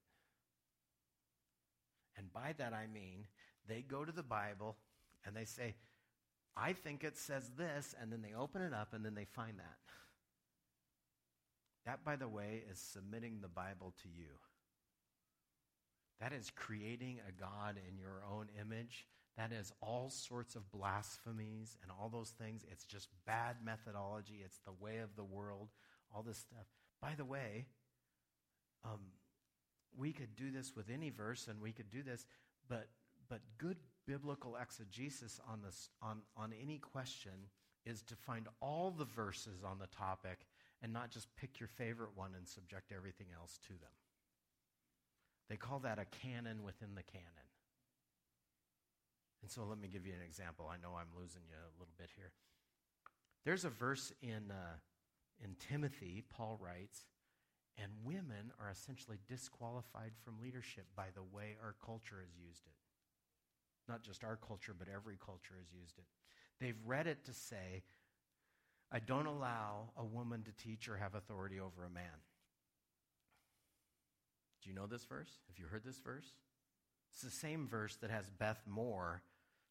And 2.18 2.33
by 2.33 2.55
that 2.59 2.72
I 2.72 2.87
mean 2.87 3.27
they 3.68 3.83
go 3.83 4.05
to 4.05 4.12
the 4.12 4.22
Bible 4.22 4.77
and 5.25 5.37
they 5.37 5.44
say, 5.44 5.75
I 6.57 6.72
think 6.72 7.05
it 7.05 7.18
says 7.18 7.51
this, 7.59 7.94
and 8.01 8.11
then 8.11 8.22
they 8.22 8.33
open 8.35 8.62
it 8.62 8.72
up 8.72 8.94
and 8.94 9.05
then 9.05 9.14
they 9.14 9.27
find 9.27 9.59
that. 9.59 9.77
That, 11.85 12.05
by 12.05 12.16
the 12.16 12.29
way, 12.29 12.62
is 12.70 12.79
submitting 12.79 13.40
the 13.42 13.49
Bible 13.49 13.94
to 14.03 14.09
you. 14.09 14.38
That 16.20 16.33
is 16.33 16.50
creating 16.55 17.20
a 17.29 17.33
God 17.33 17.76
in 17.88 17.98
your 17.98 18.22
own 18.31 18.46
image. 18.61 19.07
That 19.37 19.52
is 19.52 19.70
all 19.83 20.09
sorts 20.09 20.55
of 20.55 20.70
blasphemies 20.72 21.76
and 21.83 21.90
all 21.90 22.09
those 22.09 22.31
things. 22.31 22.64
It's 22.70 22.85
just 22.85 23.09
bad 23.26 23.57
methodology. 23.62 24.40
It's 24.44 24.61
the 24.64 24.72
way 24.81 24.98
of 24.98 25.14
the 25.14 25.24
world, 25.24 25.68
all 26.14 26.22
this 26.22 26.38
stuff. 26.38 26.66
By 27.02 27.14
the 27.16 27.24
way, 27.24 27.66
um, 28.85 29.00
we 29.96 30.12
could 30.12 30.35
do 30.37 30.50
this 30.50 30.74
with 30.74 30.88
any 30.90 31.11
verse 31.11 31.48
and 31.48 31.61
we 31.61 31.72
could 31.72 31.90
do 31.90 32.02
this, 32.02 32.24
but, 32.68 32.88
but 33.29 33.40
good 33.59 33.76
biblical 34.07 34.57
exegesis 34.61 35.40
on, 35.50 35.61
this, 35.62 35.90
on, 36.00 36.22
on 36.37 36.52
any 36.62 36.79
question 36.79 37.33
is 37.85 38.02
to 38.02 38.16
find 38.16 38.48
all 38.61 38.90
the 38.90 39.05
verses 39.05 39.62
on 39.64 39.79
the 39.79 39.87
topic 39.88 40.46
and 40.83 40.92
not 40.92 41.11
just 41.11 41.29
pick 41.37 41.61
your 41.61 41.68
favorite 41.68 42.11
one 42.14 42.33
and 42.37 42.46
subject 42.48 42.92
everything 42.94 43.29
else 43.38 43.59
to 43.66 43.72
them. 43.74 43.90
They 45.48 45.56
call 45.56 45.78
that 45.80 45.98
a 45.98 46.04
canon 46.04 46.62
within 46.64 46.94
the 46.94 47.02
canon. 47.02 47.46
And 49.42 49.50
so 49.50 49.64
let 49.64 49.78
me 49.78 49.88
give 49.88 50.06
you 50.06 50.12
an 50.12 50.24
example. 50.26 50.68
I 50.70 50.76
know 50.76 50.96
I'm 50.96 51.14
losing 51.16 51.42
you 51.48 51.54
a 51.54 51.78
little 51.78 51.94
bit 51.98 52.11
here. 52.16 52.32
There's 53.44 53.64
a 53.64 53.70
verse 53.70 54.12
in, 54.20 54.50
uh, 54.50 54.78
in 55.42 55.54
Timothy, 55.68 56.24
Paul 56.28 56.59
writes, 56.61 57.06
and 57.78 57.92
women 58.04 58.50
are 58.61 58.70
essentially 58.70 59.18
disqualified 59.28 60.12
from 60.24 60.40
leadership 60.40 60.87
by 60.96 61.09
the 61.14 61.22
way 61.22 61.56
our 61.62 61.76
culture 61.85 62.16
has 62.20 62.37
used 62.37 62.66
it. 62.66 62.72
Not 63.88 64.02
just 64.02 64.24
our 64.24 64.37
culture, 64.37 64.74
but 64.76 64.88
every 64.92 65.16
culture 65.24 65.54
has 65.59 65.72
used 65.72 65.98
it. 65.98 66.04
They've 66.61 66.80
read 66.85 67.06
it 67.06 67.24
to 67.26 67.32
say, 67.32 67.82
I 68.90 68.98
don't 68.98 69.26
allow 69.26 69.90
a 69.96 70.04
woman 70.04 70.42
to 70.42 70.52
teach 70.52 70.88
or 70.88 70.96
have 70.96 71.14
authority 71.14 71.61
over 71.61 71.85
a 71.85 71.90
man. 71.90 72.18
Do 74.66 74.72
you 74.72 74.76
know 74.76 74.88
this 74.88 75.05
verse? 75.05 75.31
Have 75.46 75.61
you 75.61 75.66
heard 75.70 75.85
this 75.85 76.00
verse? 76.00 76.26
It's 77.12 77.22
the 77.22 77.31
same 77.31 77.68
verse 77.68 77.94
that 78.00 78.11
has 78.11 78.29
Beth 78.31 78.61
Moore, 78.66 79.22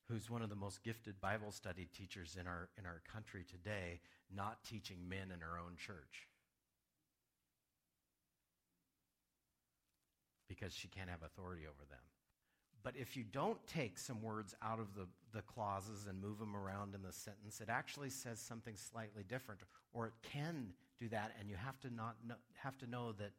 who's 0.07 0.29
one 0.29 0.41
of 0.41 0.49
the 0.49 0.55
most 0.55 0.85
gifted 0.85 1.19
Bible 1.19 1.51
study 1.51 1.89
teachers 1.93 2.37
in 2.39 2.47
our, 2.47 2.69
in 2.79 2.85
our 2.85 3.01
country 3.11 3.43
today, 3.43 3.99
not 4.33 4.63
teaching 4.63 4.99
men 5.09 5.33
in 5.33 5.41
her 5.41 5.59
own 5.59 5.75
church. 5.75 6.29
Because 10.47 10.73
she 10.73 10.87
can't 10.87 11.09
have 11.09 11.23
authority 11.23 11.63
over 11.63 11.83
them. 11.89 11.99
But 12.81 12.93
if 12.95 13.17
you 13.17 13.25
don't 13.25 13.59
take 13.67 13.97
some 13.97 14.21
words 14.21 14.55
out 14.61 14.79
of 14.79 14.95
the, 14.95 15.07
the 15.33 15.41
clauses 15.41 16.05
and 16.07 16.21
move 16.21 16.39
them 16.39 16.55
around 16.55 16.95
in 16.95 17.01
the 17.01 17.11
sentence, 17.11 17.59
it 17.59 17.67
actually 17.67 18.11
says 18.11 18.39
something 18.39 18.77
slightly 18.77 19.23
different, 19.27 19.59
or 19.91 20.07
it 20.07 20.13
can 20.23 20.67
do 21.01 21.09
that, 21.09 21.33
and 21.37 21.49
you 21.49 21.57
have 21.57 21.81
to 21.81 21.93
not 21.93 22.15
know, 22.25 22.35
have 22.63 22.77
to 22.77 22.89
know 22.89 23.11
that 23.11 23.31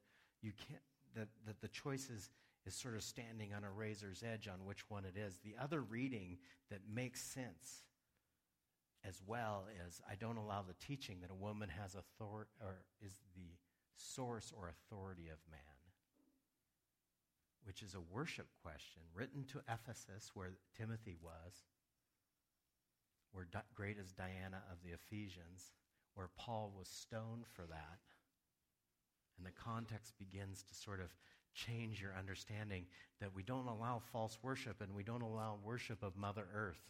you 0.42 0.52
can't 0.68 0.82
that, 1.16 1.28
that 1.46 1.60
the 1.60 1.68
choice 1.68 2.08
is, 2.08 2.30
is 2.64 2.74
sort 2.74 2.94
of 2.94 3.02
standing 3.02 3.52
on 3.52 3.64
a 3.64 3.70
razor's 3.70 4.22
edge 4.22 4.48
on 4.48 4.64
which 4.64 4.88
one 4.88 5.04
it 5.04 5.16
is. 5.16 5.38
The 5.44 5.56
other 5.60 5.80
reading 5.80 6.38
that 6.70 6.80
makes 6.92 7.20
sense 7.20 7.82
as 9.04 9.20
well 9.26 9.64
is 9.86 10.00
I 10.10 10.14
don't 10.14 10.36
allow 10.36 10.62
the 10.62 10.74
teaching 10.86 11.18
that 11.22 11.30
a 11.30 11.34
woman 11.34 11.68
has 11.68 11.94
authority 11.94 12.50
or 12.60 12.82
is 13.04 13.16
the 13.34 13.56
source 13.96 14.52
or 14.56 14.68
authority 14.68 15.28
of 15.28 15.38
man 15.50 15.76
which 17.66 17.82
is 17.82 17.94
a 17.94 18.14
worship 18.14 18.46
question 18.62 19.02
written 19.12 19.44
to 19.44 19.58
Ephesus, 19.68 20.30
where 20.34 20.52
Timothy 20.78 21.16
was, 21.20 21.64
where 23.32 23.48
great 23.74 23.98
is 23.98 24.12
Diana 24.12 24.62
of 24.70 24.78
the 24.84 24.94
Ephesians, 24.94 25.72
where 26.14 26.30
Paul 26.38 26.72
was 26.78 26.88
stoned 26.88 27.44
for 27.44 27.66
that. 27.66 27.98
And 29.36 29.46
the 29.46 29.52
context 29.52 30.14
begins 30.18 30.62
to 30.62 30.74
sort 30.74 31.00
of 31.00 31.14
change 31.54 32.00
your 32.00 32.14
understanding 32.18 32.86
that 33.20 33.34
we 33.34 33.42
don't 33.42 33.66
allow 33.66 34.02
false 34.12 34.38
worship 34.42 34.80
and 34.80 34.94
we 34.94 35.02
don't 35.02 35.22
allow 35.22 35.58
worship 35.64 36.02
of 36.02 36.16
Mother 36.16 36.44
Earth. 36.54 36.82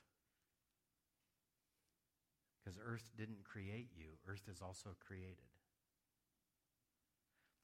Because 2.65 2.79
Earth 2.85 3.11
didn't 3.17 3.45
create 3.45 3.91
you, 3.97 4.07
Earth 4.29 4.43
is 4.51 4.61
also 4.61 4.91
created. 5.07 5.37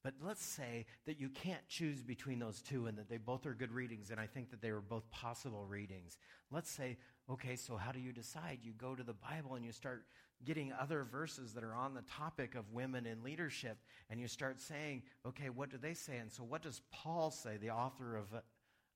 But 0.03 0.15
let's 0.21 0.43
say 0.43 0.85
that 1.05 1.19
you 1.19 1.29
can't 1.29 1.65
choose 1.69 2.01
between 2.01 2.39
those 2.39 2.61
two 2.61 2.87
and 2.87 2.97
that 2.97 3.09
they 3.09 3.17
both 3.17 3.45
are 3.45 3.53
good 3.53 3.71
readings, 3.71 4.11
and 4.11 4.19
I 4.19 4.27
think 4.27 4.51
that 4.51 4.61
they 4.61 4.73
were 4.73 4.81
both 4.81 5.09
possible 5.11 5.65
readings. 5.65 6.17
Let's 6.51 6.69
say, 6.69 6.97
okay, 7.31 7.55
so 7.55 7.77
how 7.77 7.91
do 7.91 7.99
you 7.99 8.11
decide? 8.11 8.59
You 8.63 8.73
go 8.73 8.95
to 8.95 9.03
the 9.03 9.13
Bible 9.13 9.55
and 9.55 9.65
you 9.65 9.71
start 9.71 10.05
getting 10.45 10.73
other 10.73 11.03
verses 11.03 11.53
that 11.53 11.63
are 11.63 11.75
on 11.75 11.93
the 11.93 12.01
topic 12.01 12.55
of 12.55 12.71
women 12.73 13.05
in 13.05 13.23
leadership, 13.23 13.77
and 14.09 14.19
you 14.19 14.27
start 14.27 14.59
saying, 14.59 15.03
okay, 15.25 15.49
what 15.49 15.69
do 15.69 15.77
they 15.77 15.93
say? 15.93 16.17
And 16.17 16.31
so, 16.31 16.43
what 16.43 16.61
does 16.61 16.81
Paul 16.91 17.31
say, 17.31 17.57
the 17.57 17.71
author 17.71 18.17
of, 18.17 18.25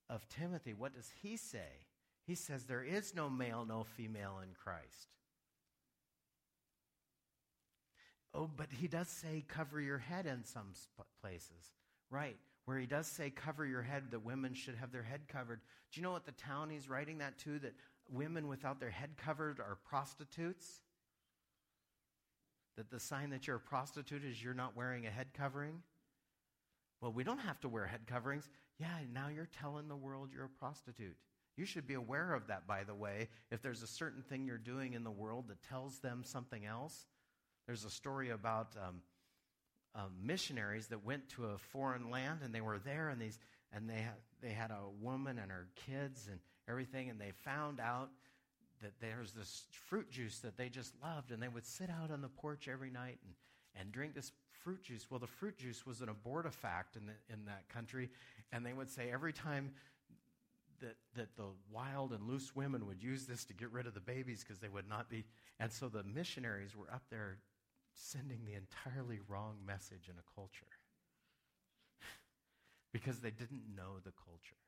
of 0.10 0.28
Timothy? 0.30 0.74
What 0.74 0.94
does 0.94 1.10
he 1.22 1.38
say? 1.38 1.86
He 2.26 2.36
says, 2.36 2.66
there 2.66 2.84
is 2.84 3.16
no 3.16 3.30
male, 3.30 3.66
no 3.66 3.86
female 3.96 4.40
in 4.44 4.50
Christ. 4.54 5.08
Oh, 8.34 8.50
but 8.56 8.68
he 8.70 8.88
does 8.88 9.08
say 9.08 9.46
cover 9.48 9.80
your 9.80 9.98
head 9.98 10.26
in 10.26 10.44
some 10.44 10.74
places. 11.22 11.74
Right. 12.12 12.38
Where 12.66 12.78
he 12.78 12.86
does 12.86 13.08
say 13.08 13.30
cover 13.30 13.66
your 13.66 13.82
head, 13.82 14.12
that 14.12 14.26
women 14.26 14.54
should 14.54 14.76
have 14.76 14.92
their 14.92 15.04
head 15.04 15.22
covered. 15.30 15.62
Do 15.92 16.00
you 16.00 16.04
know 16.04 16.12
what 16.12 16.26
the 16.26 16.34
town 16.34 16.70
he's 16.70 16.90
writing 16.90 17.20
that 17.20 17.38
to? 17.40 17.60
That 17.60 17.74
women 18.12 18.48
without 18.48 18.80
their 18.80 18.89
head 18.89 19.12
covered 19.17 19.60
are 19.60 19.78
prostitutes? 19.89 20.82
That 22.76 22.89
the 22.89 23.00
sign 23.00 23.32
that 23.32 23.48
you're 23.48 23.56
a 23.58 23.60
prostitute 23.60 24.24
is 24.24 24.41
you're 24.41 24.54
not 24.54 24.76
wearing 24.76 25.06
a 25.06 25.10
head 25.10 25.28
covering? 25.34 25.82
Well, 27.02 27.12
we 27.12 27.24
don't 27.24 27.39
have 27.39 27.60
to 27.62 27.70
wear 27.70 27.86
head 27.86 28.08
coverings. 28.08 28.48
Yeah, 28.80 28.88
now 29.13 29.28
you're 29.28 29.50
telling 29.60 29.88
the 29.88 29.96
world 29.96 30.30
you're 30.34 30.46
a 30.46 30.60
prostitute. 30.60 31.15
You 31.56 31.65
should 31.65 31.88
be 31.88 31.96
aware 31.96 32.34
of 32.34 32.48
that, 32.48 32.67
by 32.67 32.84
the 32.84 32.93
way. 32.93 33.30
If 33.52 33.62
there's 33.62 33.82
a 33.82 33.88
certain 33.88 34.22
thing 34.22 34.46
you're 34.46 34.58
doing 34.58 34.93
in 34.93 35.04
the 35.04 35.12
world 35.12 35.48
that 35.48 35.62
tells 35.63 36.00
them 36.00 36.24
something 36.24 36.65
else, 36.65 37.06
there's 37.65 37.84
a 37.84 37.89
story 37.89 38.30
about 38.30 38.76
um, 38.78 39.02
um, 39.96 40.12
missionaries 40.24 40.88
that 40.88 41.04
went 41.04 41.28
to 41.30 41.46
a 41.46 41.58
foreign 41.58 42.12
land 42.12 42.41
and 42.43 42.54
they 42.54 42.62
were 42.62 42.80
there 42.80 43.10
and 43.10 43.20
these 43.20 43.39
and 43.74 43.89
they 43.89 43.96
had, 43.96 44.15
they 44.41 44.52
had 44.52 44.72
a 44.72 44.89
woman 45.02 45.39
and 45.39 45.52
her 45.52 45.67
kids 45.88 46.28
and 46.32 46.39
everything 46.68 47.10
and 47.10 47.20
they 47.20 47.32
found 47.32 47.80
out 47.80 48.10
that 48.82 48.94
there's 49.02 49.32
this 49.32 49.64
fruit 49.90 50.10
juice 50.12 50.40
that 50.40 50.58
they 50.58 50.70
just 50.70 50.94
loved 51.02 51.32
and 51.32 51.42
they 51.42 51.48
would 51.48 51.66
sit 51.66 51.90
out 51.90 52.12
on 52.12 52.22
the 52.22 52.28
porch 52.28 52.68
every 52.72 52.90
night 52.90 53.18
and, 53.24 53.34
and 53.80 53.92
drink 53.92 54.14
this 54.14 54.32
fruit 54.64 54.84
juice 54.84 55.08
well 55.10 55.20
the 55.20 55.28
fruit 55.28 55.58
juice 55.58 55.86
was 55.86 56.02
an 56.02 56.08
abortifact 56.08 56.96
in, 56.96 57.06
the, 57.06 57.34
in 57.34 57.46
that 57.46 57.68
country 57.70 58.10
and 58.52 58.66
they 58.66 58.74
would 58.74 58.90
say 58.90 59.10
every 59.12 59.34
time 59.34 59.72
that, 60.80 60.96
that 61.16 61.36
the 61.38 61.48
wild 61.72 62.12
and 62.12 62.28
loose 62.28 62.56
women 62.56 62.86
would 62.86 63.02
use 63.02 63.26
this 63.26 63.44
to 63.46 63.54
get 63.54 63.72
rid 63.72 63.88
of 63.88 63.94
the 63.94 64.00
babies 64.00 64.44
because 64.44 64.60
they 64.60 64.70
would 64.70 64.88
not 64.88 65.10
be 65.10 65.24
and 65.60 65.72
so 65.72 65.88
the 65.88 66.04
missionaries 66.04 66.76
were 66.76 66.92
up 66.94 67.04
there 67.10 67.38
sending 67.96 68.46
the 68.46 68.54
entirely 68.54 69.20
wrong 69.28 69.56
message 69.66 70.08
in 70.08 70.14
a 70.14 70.36
culture 70.36 70.78
because 72.94 73.20
they 73.20 73.32
didn't 73.32 73.64
know 73.76 73.98
the 74.04 74.12
culture. 74.24 74.67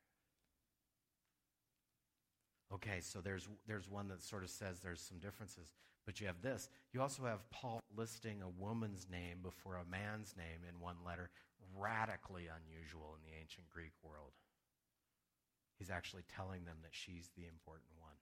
Okay, 2.73 2.99
so 3.01 3.19
there's, 3.19 3.47
there's 3.67 3.89
one 3.89 4.07
that 4.09 4.21
sort 4.21 4.43
of 4.43 4.49
says 4.49 4.79
there's 4.79 5.01
some 5.01 5.17
differences, 5.17 5.73
but 6.05 6.21
you 6.21 6.27
have 6.27 6.41
this. 6.41 6.69
You 6.93 7.01
also 7.01 7.25
have 7.25 7.49
Paul 7.49 7.81
listing 7.97 8.41
a 8.43 8.63
woman's 8.63 9.07
name 9.09 9.39
before 9.41 9.77
a 9.77 9.89
man's 9.89 10.35
name 10.37 10.61
in 10.67 10.79
one 10.79 10.97
letter, 11.05 11.31
radically 11.75 12.43
unusual 12.43 13.17
in 13.17 13.29
the 13.29 13.37
ancient 13.39 13.69
Greek 13.69 13.93
world. 14.03 14.33
He's 15.79 15.89
actually 15.89 16.23
telling 16.35 16.65
them 16.65 16.77
that 16.83 16.91
she's 16.91 17.29
the 17.35 17.47
important 17.47 17.89
one. 17.99 18.13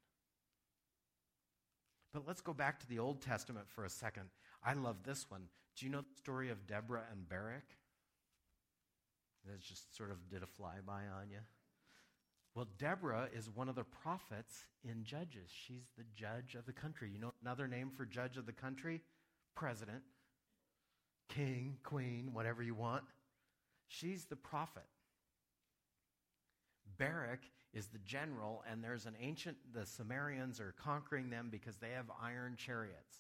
But 2.14 2.26
let's 2.26 2.42
go 2.42 2.54
back 2.54 2.80
to 2.80 2.88
the 2.88 3.00
Old 3.00 3.22
Testament 3.22 3.68
for 3.68 3.84
a 3.84 3.90
second. 3.90 4.30
I 4.64 4.74
love 4.74 5.04
this 5.04 5.30
one. 5.30 5.44
Do 5.76 5.86
you 5.86 5.92
know 5.92 6.02
the 6.02 6.18
story 6.18 6.50
of 6.50 6.68
Deborah 6.68 7.04
and 7.12 7.28
Barak? 7.28 7.76
That 9.46 9.60
just 9.62 9.96
sort 9.96 10.12
of 10.12 10.30
did 10.30 10.42
a 10.42 10.62
flyby 10.62 11.04
on 11.20 11.30
you. 11.32 11.40
Well, 12.58 12.66
Deborah 12.80 13.30
is 13.32 13.52
one 13.52 13.70
of 13.70 13.76
the 13.76 13.84
prophets 13.84 14.66
in 14.84 15.04
Judges. 15.04 15.52
She's 15.52 15.92
the 15.96 16.06
judge 16.16 16.56
of 16.56 16.66
the 16.66 16.74
country. 16.74 17.08
You 17.14 17.20
know 17.20 17.32
another 17.44 17.68
name 17.68 17.92
for 17.96 18.04
judge 18.04 18.36
of 18.36 18.48
the 18.48 18.52
country? 18.52 19.04
President, 19.54 20.02
king, 21.30 21.78
queen, 21.84 22.32
whatever 22.34 22.64
you 22.64 22.74
want. 22.74 23.04
She's 23.88 24.26
the 24.26 24.36
prophet. 24.36 24.88
Barak 26.98 27.42
is 27.76 27.90
the 27.90 28.00
general, 28.00 28.64
and 28.68 28.84
there's 28.84 29.06
an 29.06 29.14
ancient, 29.22 29.58
the 29.72 29.86
Sumerians 29.86 30.60
are 30.60 30.74
conquering 30.82 31.30
them 31.30 31.50
because 31.52 31.78
they 31.78 31.92
have 31.92 32.08
iron 32.20 32.56
chariots. 32.58 33.18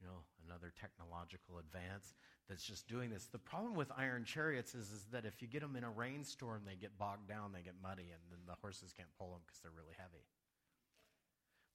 You 0.00 0.06
know, 0.06 0.22
another 0.46 0.72
technological 0.78 1.58
advance 1.58 2.14
that's 2.48 2.64
just 2.64 2.88
doing 2.88 3.10
this. 3.10 3.26
The 3.30 3.38
problem 3.38 3.74
with 3.74 3.90
iron 3.96 4.24
chariots 4.24 4.74
is, 4.74 4.90
is 4.90 5.06
that 5.12 5.24
if 5.24 5.40
you 5.40 5.48
get 5.48 5.62
them 5.62 5.76
in 5.76 5.84
a 5.84 5.90
rainstorm, 5.90 6.62
they 6.66 6.74
get 6.74 6.98
bogged 6.98 7.28
down, 7.28 7.52
they 7.52 7.62
get 7.62 7.74
muddy, 7.82 8.10
and 8.12 8.20
then 8.30 8.40
the 8.46 8.56
horses 8.60 8.92
can't 8.96 9.08
pull 9.18 9.30
them 9.30 9.40
because 9.46 9.60
they're 9.60 9.72
really 9.72 9.94
heavy. 9.96 10.24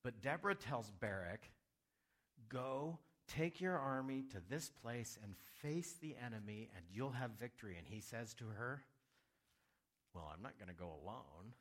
But 0.04 0.22
Deborah 0.22 0.56
tells 0.56 0.92
Barak, 1.02 1.50
Go, 2.50 3.00
take 3.28 3.60
your 3.60 3.78
army 3.78 4.24
to 4.32 4.38
this 4.50 4.70
place 4.70 5.18
and 5.24 5.34
face 5.62 5.96
the 6.02 6.16
enemy, 6.24 6.70
and 6.76 6.86
you'll 6.92 7.12
have 7.12 7.32
victory. 7.40 7.76
And 7.78 7.88
he 7.88 8.00
says 8.00 8.34
to 8.36 8.46
her, 8.46 8.84
Well, 10.14 10.32
I'm 10.34 10.42
not 10.42 10.58
going 10.58 10.70
to 10.70 10.76
go 10.76 10.86
alone. 11.04 11.54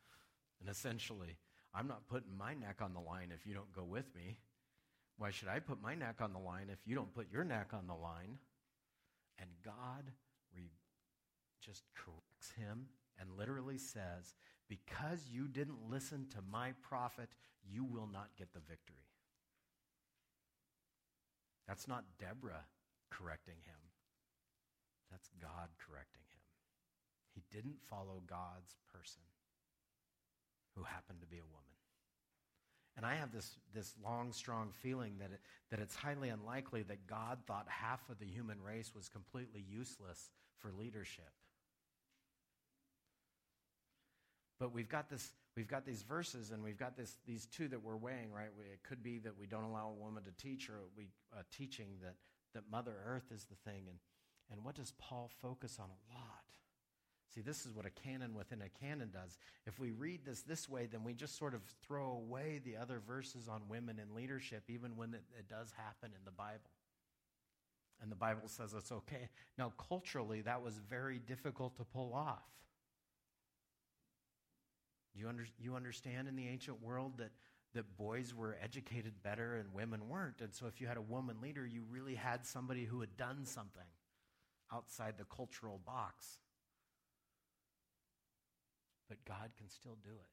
And 0.61 0.69
essentially, 0.69 1.37
I'm 1.73 1.87
not 1.87 2.07
putting 2.07 2.35
my 2.37 2.53
neck 2.53 2.77
on 2.81 2.93
the 2.93 2.99
line 2.99 3.31
if 3.33 3.45
you 3.45 3.53
don't 3.53 3.71
go 3.73 3.83
with 3.83 4.15
me. 4.15 4.37
Why 5.17 5.31
should 5.31 5.47
I 5.47 5.59
put 5.59 5.81
my 5.81 5.95
neck 5.95 6.17
on 6.21 6.33
the 6.33 6.39
line 6.39 6.67
if 6.71 6.79
you 6.85 6.95
don't 6.95 7.13
put 7.13 7.31
your 7.31 7.43
neck 7.43 7.69
on 7.73 7.87
the 7.87 7.95
line? 7.95 8.37
And 9.39 9.49
God 9.63 10.11
re- 10.55 10.71
just 11.61 11.83
corrects 11.95 12.51
him 12.57 12.87
and 13.19 13.37
literally 13.37 13.77
says, 13.77 14.35
Because 14.69 15.27
you 15.31 15.47
didn't 15.47 15.89
listen 15.89 16.27
to 16.31 16.37
my 16.51 16.73
prophet, 16.81 17.29
you 17.67 17.83
will 17.83 18.07
not 18.11 18.29
get 18.37 18.53
the 18.53 18.59
victory. 18.59 19.09
That's 21.67 21.87
not 21.87 22.05
Deborah 22.19 22.65
correcting 23.09 23.59
him, 23.65 23.81
that's 25.11 25.29
God 25.41 25.69
correcting 25.85 26.23
him. 26.29 26.43
He 27.33 27.43
didn't 27.51 27.81
follow 27.89 28.21
God's 28.25 28.75
person 28.93 29.23
who 30.75 30.83
happened 30.83 31.21
to 31.21 31.27
be 31.27 31.37
a 31.37 31.45
woman. 31.45 31.76
And 32.97 33.05
I 33.05 33.13
have 33.13 33.31
this, 33.31 33.55
this 33.75 33.93
long, 34.03 34.33
strong 34.33 34.71
feeling 34.81 35.13
that, 35.19 35.29
it, 35.31 35.39
that 35.69 35.79
it's 35.79 35.95
highly 35.95 36.29
unlikely 36.29 36.81
that 36.83 37.05
God 37.05 37.37
thought 37.45 37.67
half 37.69 38.01
of 38.09 38.17
the 38.17 38.25
human 38.25 38.61
race 38.61 38.91
was 38.95 39.07
completely 39.07 39.63
useless 39.69 40.31
for 40.57 40.71
leadership. 40.71 41.29
But 44.59 44.73
we've 44.73 44.89
got, 44.89 45.11
this, 45.11 45.29
we've 45.55 45.67
got 45.67 45.85
these 45.85 46.01
verses 46.01 46.49
and 46.49 46.63
we've 46.63 46.79
got 46.79 46.97
this, 46.97 47.17
these 47.27 47.45
two 47.45 47.67
that 47.67 47.83
we're 47.83 47.95
weighing, 47.95 48.31
right? 48.33 48.49
We, 48.57 48.65
it 48.65 48.81
could 48.81 49.03
be 49.03 49.19
that 49.19 49.37
we 49.39 49.45
don't 49.45 49.63
allow 49.63 49.89
a 49.89 50.03
woman 50.03 50.23
to 50.23 50.31
teach 50.31 50.67
or 50.67 50.79
we 50.97 51.09
uh, 51.31 51.43
teaching 51.55 51.89
that, 52.01 52.15
that 52.55 52.63
Mother 52.71 52.95
Earth 53.05 53.31
is 53.31 53.45
the 53.45 53.69
thing. 53.69 53.83
And, 53.87 53.99
and 54.51 54.65
what 54.65 54.73
does 54.73 54.93
Paul 54.97 55.29
focus 55.39 55.77
on 55.79 55.85
a 55.85 56.15
lot? 56.15 56.56
See, 57.37 57.43
this 57.43 57.67
is 57.67 57.71
what 57.71 57.85
a 57.85 57.91
canon 57.91 58.33
within 58.33 58.63
a 58.63 58.83
canon 58.83 59.11
does. 59.13 59.37
If 59.67 59.79
we 59.79 59.91
read 59.91 60.21
this 60.25 60.41
this 60.41 60.67
way, 60.67 60.87
then 60.91 61.03
we 61.03 61.13
just 61.13 61.37
sort 61.37 61.53
of 61.53 61.61
throw 61.85 62.13
away 62.13 62.59
the 62.65 62.77
other 62.77 62.99
verses 63.07 63.47
on 63.47 63.61
women 63.69 63.99
in 63.99 64.15
leadership, 64.15 64.63
even 64.69 64.97
when 64.97 65.13
it, 65.13 65.21
it 65.37 65.47
does 65.47 65.71
happen 65.77 66.09
in 66.17 66.25
the 66.25 66.31
Bible. 66.31 66.71
And 68.01 68.11
the 68.11 68.15
Bible 68.15 68.47
says 68.47 68.73
it's 68.75 68.91
okay. 68.91 69.29
Now, 69.55 69.71
culturally, 69.87 70.41
that 70.41 70.63
was 70.63 70.79
very 70.89 71.19
difficult 71.19 71.77
to 71.77 71.83
pull 71.83 72.11
off. 72.15 72.41
You, 75.13 75.29
under, 75.29 75.45
you 75.59 75.75
understand 75.75 76.27
in 76.27 76.35
the 76.35 76.47
ancient 76.47 76.81
world 76.81 77.19
that, 77.19 77.33
that 77.75 77.97
boys 77.97 78.33
were 78.33 78.57
educated 78.63 79.13
better 79.21 79.57
and 79.57 79.71
women 79.75 80.09
weren't. 80.09 80.41
And 80.41 80.55
so, 80.55 80.65
if 80.65 80.81
you 80.81 80.87
had 80.87 80.97
a 80.97 81.01
woman 81.01 81.35
leader, 81.39 81.67
you 81.67 81.83
really 81.87 82.15
had 82.15 82.47
somebody 82.47 82.85
who 82.85 82.99
had 82.99 83.15
done 83.15 83.45
something 83.45 83.85
outside 84.73 85.19
the 85.19 85.25
cultural 85.25 85.79
box 85.85 86.39
but 89.07 89.23
God 89.25 89.51
can 89.57 89.69
still 89.69 89.97
do 90.03 90.11
it. 90.11 90.31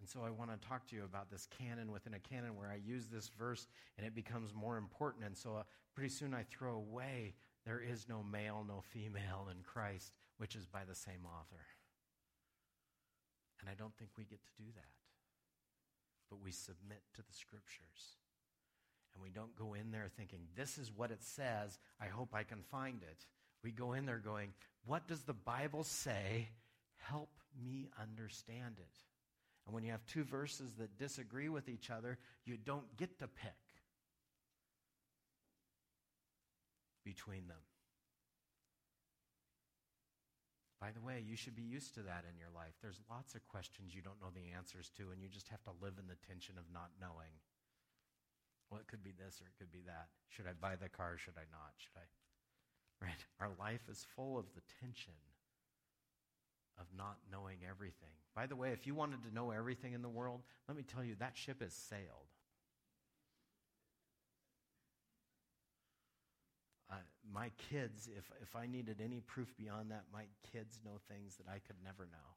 And 0.00 0.08
so 0.08 0.20
I 0.22 0.30
want 0.30 0.50
to 0.50 0.68
talk 0.68 0.86
to 0.88 0.96
you 0.96 1.04
about 1.04 1.30
this 1.30 1.48
canon 1.58 1.90
within 1.90 2.14
a 2.14 2.18
canon 2.18 2.56
where 2.56 2.68
I 2.68 2.76
use 2.76 3.06
this 3.06 3.30
verse 3.38 3.66
and 3.96 4.06
it 4.06 4.14
becomes 4.14 4.54
more 4.54 4.76
important. 4.76 5.24
And 5.24 5.36
so 5.36 5.56
uh, 5.56 5.62
pretty 5.94 6.10
soon 6.10 6.34
I 6.34 6.44
throw 6.44 6.74
away 6.74 7.34
there 7.64 7.80
is 7.80 8.06
no 8.08 8.22
male, 8.22 8.64
no 8.66 8.82
female 8.92 9.48
in 9.50 9.62
Christ, 9.62 10.12
which 10.38 10.54
is 10.54 10.66
by 10.66 10.84
the 10.84 10.94
same 10.94 11.26
author. 11.26 11.64
And 13.60 13.68
I 13.70 13.74
don't 13.74 13.96
think 13.96 14.10
we 14.16 14.24
get 14.24 14.42
to 14.42 14.62
do 14.62 14.70
that. 14.74 14.94
But 16.30 16.42
we 16.42 16.52
submit 16.52 17.02
to 17.14 17.22
the 17.22 17.32
scriptures. 17.32 18.18
And 19.14 19.22
we 19.22 19.30
don't 19.30 19.56
go 19.56 19.74
in 19.74 19.90
there 19.90 20.08
thinking, 20.14 20.40
this 20.54 20.76
is 20.76 20.92
what 20.94 21.10
it 21.10 21.22
says. 21.22 21.78
I 22.00 22.06
hope 22.06 22.34
I 22.34 22.42
can 22.42 22.62
find 22.62 23.02
it. 23.02 23.26
We 23.62 23.72
go 23.72 23.94
in 23.94 24.06
there 24.06 24.18
going, 24.18 24.52
what 24.84 25.08
does 25.08 25.22
the 25.22 25.34
Bible 25.34 25.84
say? 25.84 26.48
Help 26.96 27.30
me 27.62 27.88
understand 28.00 28.76
it. 28.78 28.98
And 29.66 29.74
when 29.74 29.82
you 29.82 29.90
have 29.90 30.06
two 30.06 30.22
verses 30.22 30.74
that 30.78 30.98
disagree 30.98 31.48
with 31.48 31.68
each 31.68 31.90
other, 31.90 32.18
you 32.44 32.56
don't 32.56 32.96
get 32.96 33.18
to 33.18 33.26
pick 33.26 33.54
between 37.04 37.48
them. 37.48 37.62
By 40.80 40.92
the 40.92 41.00
way, 41.00 41.24
you 41.26 41.36
should 41.36 41.56
be 41.56 41.62
used 41.62 41.94
to 41.94 42.02
that 42.02 42.24
in 42.30 42.38
your 42.38 42.52
life. 42.54 42.74
There's 42.82 43.00
lots 43.10 43.34
of 43.34 43.46
questions 43.48 43.94
you 43.94 44.02
don't 44.02 44.20
know 44.20 44.30
the 44.30 44.54
answers 44.54 44.90
to, 44.98 45.10
and 45.10 45.22
you 45.22 45.28
just 45.28 45.48
have 45.48 45.62
to 45.64 45.74
live 45.80 45.98
in 45.98 46.06
the 46.06 46.20
tension 46.28 46.58
of 46.58 46.68
not 46.72 46.90
knowing. 47.00 47.32
Well, 48.70 48.78
it 48.78 48.86
could 48.86 49.02
be 49.02 49.14
this 49.16 49.40
or 49.40 49.46
it 49.46 49.56
could 49.58 49.72
be 49.72 49.82
that. 49.86 50.12
Should 50.28 50.46
I 50.46 50.52
buy 50.52 50.76
the 50.76 50.90
car? 50.90 51.16
Should 51.16 51.38
I 51.38 51.48
not? 51.50 51.74
Should 51.78 51.96
I? 51.96 52.06
Right? 53.00 53.24
Our 53.40 53.50
life 53.58 53.82
is 53.90 54.06
full 54.16 54.38
of 54.38 54.46
the 54.54 54.62
tension 54.80 55.12
of 56.78 56.86
not 56.96 57.16
knowing 57.30 57.58
everything. 57.68 58.12
By 58.34 58.46
the 58.46 58.56
way, 58.56 58.70
if 58.72 58.86
you 58.86 58.94
wanted 58.94 59.22
to 59.24 59.34
know 59.34 59.50
everything 59.50 59.94
in 59.94 60.02
the 60.02 60.08
world, 60.08 60.42
let 60.68 60.76
me 60.76 60.82
tell 60.82 61.02
you 61.02 61.14
that 61.18 61.36
ship 61.36 61.62
has 61.62 61.72
sailed. 61.72 62.28
Uh, 66.90 66.96
my 67.32 67.50
kids, 67.70 68.08
if, 68.16 68.30
if 68.42 68.54
I 68.54 68.66
needed 68.66 69.00
any 69.02 69.20
proof 69.20 69.56
beyond 69.56 69.90
that, 69.90 70.04
my 70.12 70.24
kids 70.52 70.80
know 70.84 71.00
things 71.08 71.36
that 71.36 71.50
I 71.50 71.58
could 71.66 71.76
never 71.82 72.04
know 72.04 72.36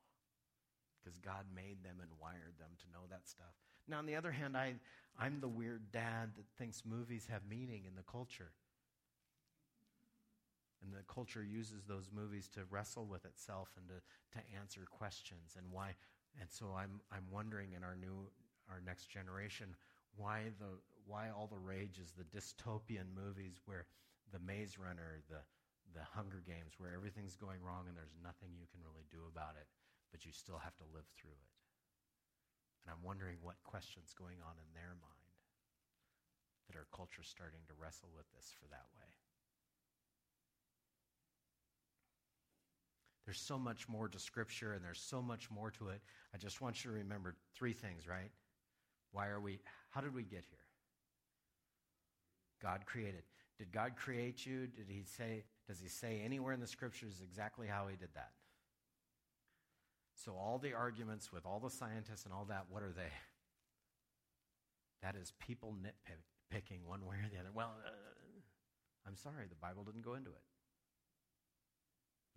because 1.00 1.18
God 1.20 1.46
made 1.56 1.84
them 1.84 1.98
and 2.02 2.10
wired 2.22 2.58
them 2.60 2.72
to 2.80 2.92
know 2.92 3.06
that 3.10 3.28
stuff. 3.28 3.54
Now, 3.88 3.98
on 3.98 4.06
the 4.06 4.16
other 4.16 4.32
hand, 4.32 4.56
I, 4.56 4.76
I'm 5.18 5.40
the 5.40 5.48
weird 5.48 5.92
dad 5.92 6.32
that 6.38 6.46
thinks 6.58 6.84
movies 6.86 7.28
have 7.32 7.42
meaning 7.50 7.84
in 7.88 7.96
the 7.96 8.04
culture. 8.10 8.52
And 10.82 10.94
the 10.94 11.04
culture 11.12 11.44
uses 11.44 11.84
those 11.84 12.10
movies 12.14 12.48
to 12.56 12.64
wrestle 12.70 13.06
with 13.06 13.26
itself 13.26 13.70
and 13.76 13.88
to, 13.90 14.00
to 14.40 14.46
answer 14.56 14.88
questions 14.90 15.56
and 15.58 15.68
why. 15.72 15.96
And 16.40 16.50
so 16.50 16.72
I'm, 16.78 17.02
I'm 17.12 17.28
wondering 17.32 17.74
in 17.76 17.84
our 17.84 17.96
new, 18.00 18.32
our 18.70 18.80
next 18.86 19.12
generation, 19.12 19.76
why 20.16 20.56
the, 20.60 20.80
why 21.06 21.30
all 21.30 21.48
the 21.48 21.60
rage 21.60 22.00
is 22.00 22.14
the 22.16 22.28
dystopian 22.32 23.12
movies 23.12 23.60
where 23.66 23.86
the 24.32 24.40
Maze 24.40 24.80
Runner, 24.80 25.20
the, 25.28 25.44
the 25.92 26.06
Hunger 26.16 26.40
Games, 26.46 26.78
where 26.78 26.96
everything's 26.96 27.36
going 27.36 27.60
wrong 27.60 27.90
and 27.90 27.98
there's 27.98 28.16
nothing 28.24 28.56
you 28.56 28.70
can 28.72 28.80
really 28.86 29.04
do 29.12 29.28
about 29.28 29.60
it, 29.60 29.68
but 30.12 30.24
you 30.24 30.32
still 30.32 30.62
have 30.64 30.78
to 30.80 30.88
live 30.96 31.10
through 31.18 31.36
it. 31.36 31.52
And 32.86 32.96
I'm 32.96 33.04
wondering 33.04 33.42
what 33.44 33.60
questions 33.68 34.16
going 34.16 34.40
on 34.46 34.56
in 34.56 34.70
their 34.72 34.96
mind 34.96 35.20
that 36.70 36.78
our 36.78 36.88
culture's 36.94 37.28
starting 37.28 37.66
to 37.66 37.74
wrestle 37.74 38.14
with 38.14 38.30
this 38.32 38.54
for 38.54 38.70
that 38.70 38.86
way. 38.94 39.10
There's 43.30 43.40
so 43.40 43.60
much 43.60 43.88
more 43.88 44.08
to 44.08 44.18
Scripture 44.18 44.74
and 44.74 44.84
there's 44.84 45.00
so 45.00 45.22
much 45.22 45.52
more 45.52 45.70
to 45.78 45.90
it. 45.90 46.02
I 46.34 46.40
just 46.40 46.62
want 46.62 46.84
you 46.84 46.90
to 46.90 46.98
remember 46.98 47.36
three 47.54 47.74
things, 47.74 48.08
right? 48.08 48.32
Why 49.12 49.28
are 49.28 49.40
we, 49.40 49.60
how 49.92 50.02
did 50.02 50.16
we 50.16 50.24
get 50.24 50.46
here? 50.50 50.66
God 52.60 52.88
created. 52.88 53.22
Did 53.60 53.72
God 53.72 53.92
create 53.96 54.48
you? 54.48 54.66
Did 54.66 54.88
he 54.88 55.04
say, 55.04 55.44
does 55.68 55.80
he 55.80 55.88
say 55.88 56.24
anywhere 56.26 56.54
in 56.54 56.60
the 56.60 56.66
scriptures 56.66 57.22
exactly 57.24 57.68
how 57.68 57.86
he 57.86 57.96
did 57.96 58.10
that? 58.16 58.32
So 60.16 60.32
all 60.32 60.58
the 60.58 60.74
arguments 60.74 61.32
with 61.32 61.46
all 61.46 61.60
the 61.60 61.70
scientists 61.70 62.26
and 62.26 62.34
all 62.34 62.46
that, 62.46 62.66
what 62.72 62.82
are 62.82 62.92
they? 62.92 63.14
That 65.04 65.16
is 65.16 65.34
people 65.38 65.76
nitpicking 65.80 66.80
one 66.84 67.06
way 67.06 67.18
or 67.18 67.30
the 67.32 67.40
other. 67.40 67.52
Well, 67.54 67.76
uh, 67.86 67.92
I'm 69.06 69.16
sorry, 69.16 69.46
the 69.48 69.56
Bible 69.62 69.84
didn't 69.84 70.02
go 70.02 70.16
into 70.16 70.32
it 70.32 70.42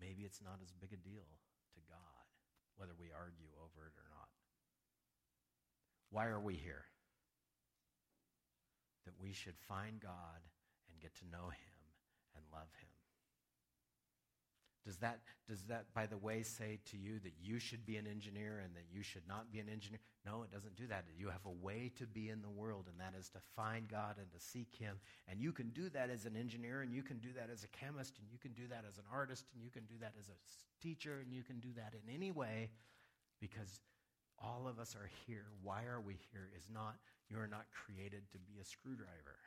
maybe 0.03 0.27
it's 0.27 0.43
not 0.43 0.59
as 0.59 0.75
big 0.75 0.91
a 0.91 0.99
deal 0.99 1.31
to 1.79 1.81
God, 1.87 2.27
whether 2.75 2.99
we 2.99 3.15
argue 3.15 3.55
over 3.63 3.87
it 3.87 3.95
or 3.95 4.11
not. 4.11 4.35
Why 6.11 6.27
are 6.27 6.43
we 6.43 6.59
here? 6.59 6.91
That 9.07 9.15
we 9.23 9.33
should 9.33 9.57
find 9.71 10.03
God 10.03 10.43
and 10.91 11.01
get 11.01 11.15
to 11.23 11.31
know 11.31 11.49
Him 11.55 11.79
and 12.35 12.45
love 12.53 12.75
Him. 12.83 12.92
Does 14.85 14.97
that, 14.97 15.21
does 15.49 15.63
that, 15.65 15.87
by 15.95 16.07
the 16.07 16.17
way, 16.17 16.43
say 16.43 16.81
to 16.91 16.97
you 16.97 17.21
that 17.21 17.35
you 17.41 17.61
should 17.61 17.87
be 17.87 17.97
an 17.97 18.07
engineer 18.07 18.61
and 18.65 18.75
that 18.75 18.87
you 18.93 19.03
should 19.03 19.27
not 19.29 19.53
be 19.53 19.61
an 19.61 19.69
engineer? 19.69 20.01
No, 20.27 20.43
it 20.43 20.51
doesn't 20.51 20.75
do 20.75 20.89
that. 20.89 21.05
You 21.17 21.29
have 21.29 21.47
a 21.47 21.65
way 21.65 21.93
to 21.99 22.07
be 22.07 22.31
in 22.31 22.43
the 22.43 22.51
world, 22.51 22.87
and 22.91 22.99
that 22.99 23.17
is 23.19 23.29
to 23.31 23.39
find 23.55 23.87
God 23.89 24.17
and 24.19 24.31
to 24.33 24.41
seek 24.41 24.75
Him. 24.75 24.99
And 25.29 25.41
you 25.41 25.53
can 25.53 25.71
do 25.71 25.89
that 25.91 26.11
as 26.11 26.27
an 26.27 26.37
engineer, 26.37 26.83
and 26.83 26.93
you 26.93 27.03
can 27.03 27.19
do 27.19 27.29
that 27.37 27.49
as 27.53 27.63
a 27.63 27.69
chemist, 27.69 28.19
and 28.19 28.27
you 28.29 28.39
can 28.39 28.53
do 28.53 28.67
that 28.69 28.85
as 28.89 28.99
an 28.99 29.05
artist, 29.13 29.47
and 29.55 29.63
you 29.63 29.71
can 29.71 29.85
do 29.85 29.95
that 30.01 30.15
as 30.19 30.29
a 30.29 30.83
teacher, 30.83 31.21
and 31.23 31.33
you 31.33 31.45
can 31.45 31.61
do 31.61 31.73
that 31.77 31.95
in 31.95 32.13
any 32.13 32.33
way 32.33 32.71
because 33.41 33.81
all 34.41 34.67
of 34.67 34.81
us 34.81 34.97
are 34.97 35.11
here. 35.27 35.47
Why 35.63 35.85
are 35.85 36.01
we 36.01 36.19
here? 36.33 36.51
Is 36.57 36.67
not, 36.73 36.97
you 37.31 37.39
are 37.39 37.47
not 37.47 37.67
created 37.71 38.23
to 38.33 38.39
be 38.39 38.59
a 38.61 38.65
screwdriver. 38.65 39.39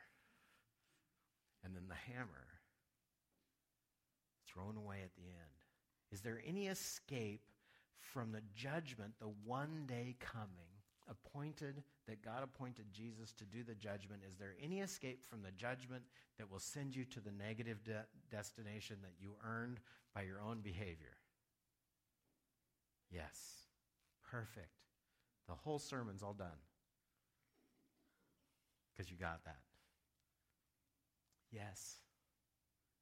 And 1.62 1.74
then 1.74 1.88
the 1.88 2.12
hammer 2.12 2.55
thrown 4.56 4.76
away 4.76 5.00
at 5.04 5.14
the 5.14 5.22
end. 5.22 5.56
Is 6.10 6.22
there 6.22 6.40
any 6.46 6.68
escape 6.68 7.42
from 7.98 8.32
the 8.32 8.42
judgment, 8.54 9.12
the 9.20 9.30
one 9.44 9.84
day 9.86 10.16
coming, 10.18 10.48
appointed, 11.08 11.82
that 12.08 12.22
God 12.22 12.42
appointed 12.42 12.86
Jesus 12.92 13.32
to 13.34 13.44
do 13.44 13.62
the 13.62 13.74
judgment? 13.74 14.22
Is 14.28 14.36
there 14.36 14.54
any 14.62 14.80
escape 14.80 15.24
from 15.24 15.42
the 15.42 15.50
judgment 15.52 16.04
that 16.38 16.50
will 16.50 16.60
send 16.60 16.96
you 16.96 17.04
to 17.04 17.20
the 17.20 17.32
negative 17.32 17.84
de- 17.84 18.06
destination 18.30 18.96
that 19.02 19.12
you 19.20 19.32
earned 19.46 19.80
by 20.14 20.22
your 20.22 20.40
own 20.40 20.60
behavior? 20.60 21.16
Yes. 23.10 23.66
Perfect. 24.30 24.70
The 25.48 25.54
whole 25.54 25.78
sermon's 25.78 26.22
all 26.22 26.34
done. 26.34 26.48
Because 28.92 29.10
you 29.10 29.16
got 29.16 29.44
that. 29.44 29.60
Yes. 31.52 31.96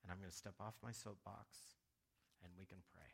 And 0.05 0.13
I'm 0.13 0.21
going 0.21 0.31
to 0.31 0.37
step 0.37 0.61
off 0.61 0.77
my 0.85 0.93
soapbox 0.93 1.81
and 2.45 2.53
we 2.61 2.69
can 2.69 2.85
pray. 2.93 3.09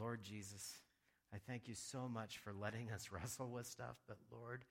Lord 0.00 0.24
Jesus, 0.24 0.80
I 1.28 1.36
thank 1.36 1.68
you 1.68 1.76
so 1.76 2.08
much 2.08 2.40
for 2.40 2.56
letting 2.56 2.88
us 2.88 3.10
wrestle 3.12 3.52
with 3.52 3.68
stuff, 3.68 4.00
but 4.08 4.16
Lord, 4.32 4.64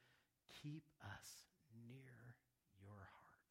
keep 0.49 0.89
us 1.05 1.45
near 1.85 2.33
your 2.81 3.05
heart. 3.05 3.45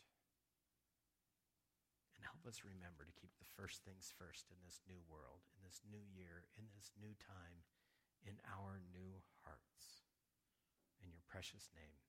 And 2.18 2.26
help 2.26 2.42
us 2.42 2.66
remember 2.66 3.06
to 3.06 3.14
keep 3.14 3.30
the 3.38 3.48
first 3.54 3.86
things 3.86 4.10
first 4.18 4.50
in 4.50 4.58
this 4.66 4.82
new 4.90 4.98
world, 5.06 5.46
in 5.54 5.62
this 5.62 5.78
new 5.86 6.02
year, 6.10 6.50
in 6.58 6.66
this 6.74 6.90
new 6.98 7.14
time, 7.22 7.62
in 8.26 8.34
our 8.50 8.82
new 8.90 9.22
hearts. 9.46 10.02
In 10.98 11.14
your 11.14 11.22
precious 11.30 11.70
name. 11.70 12.02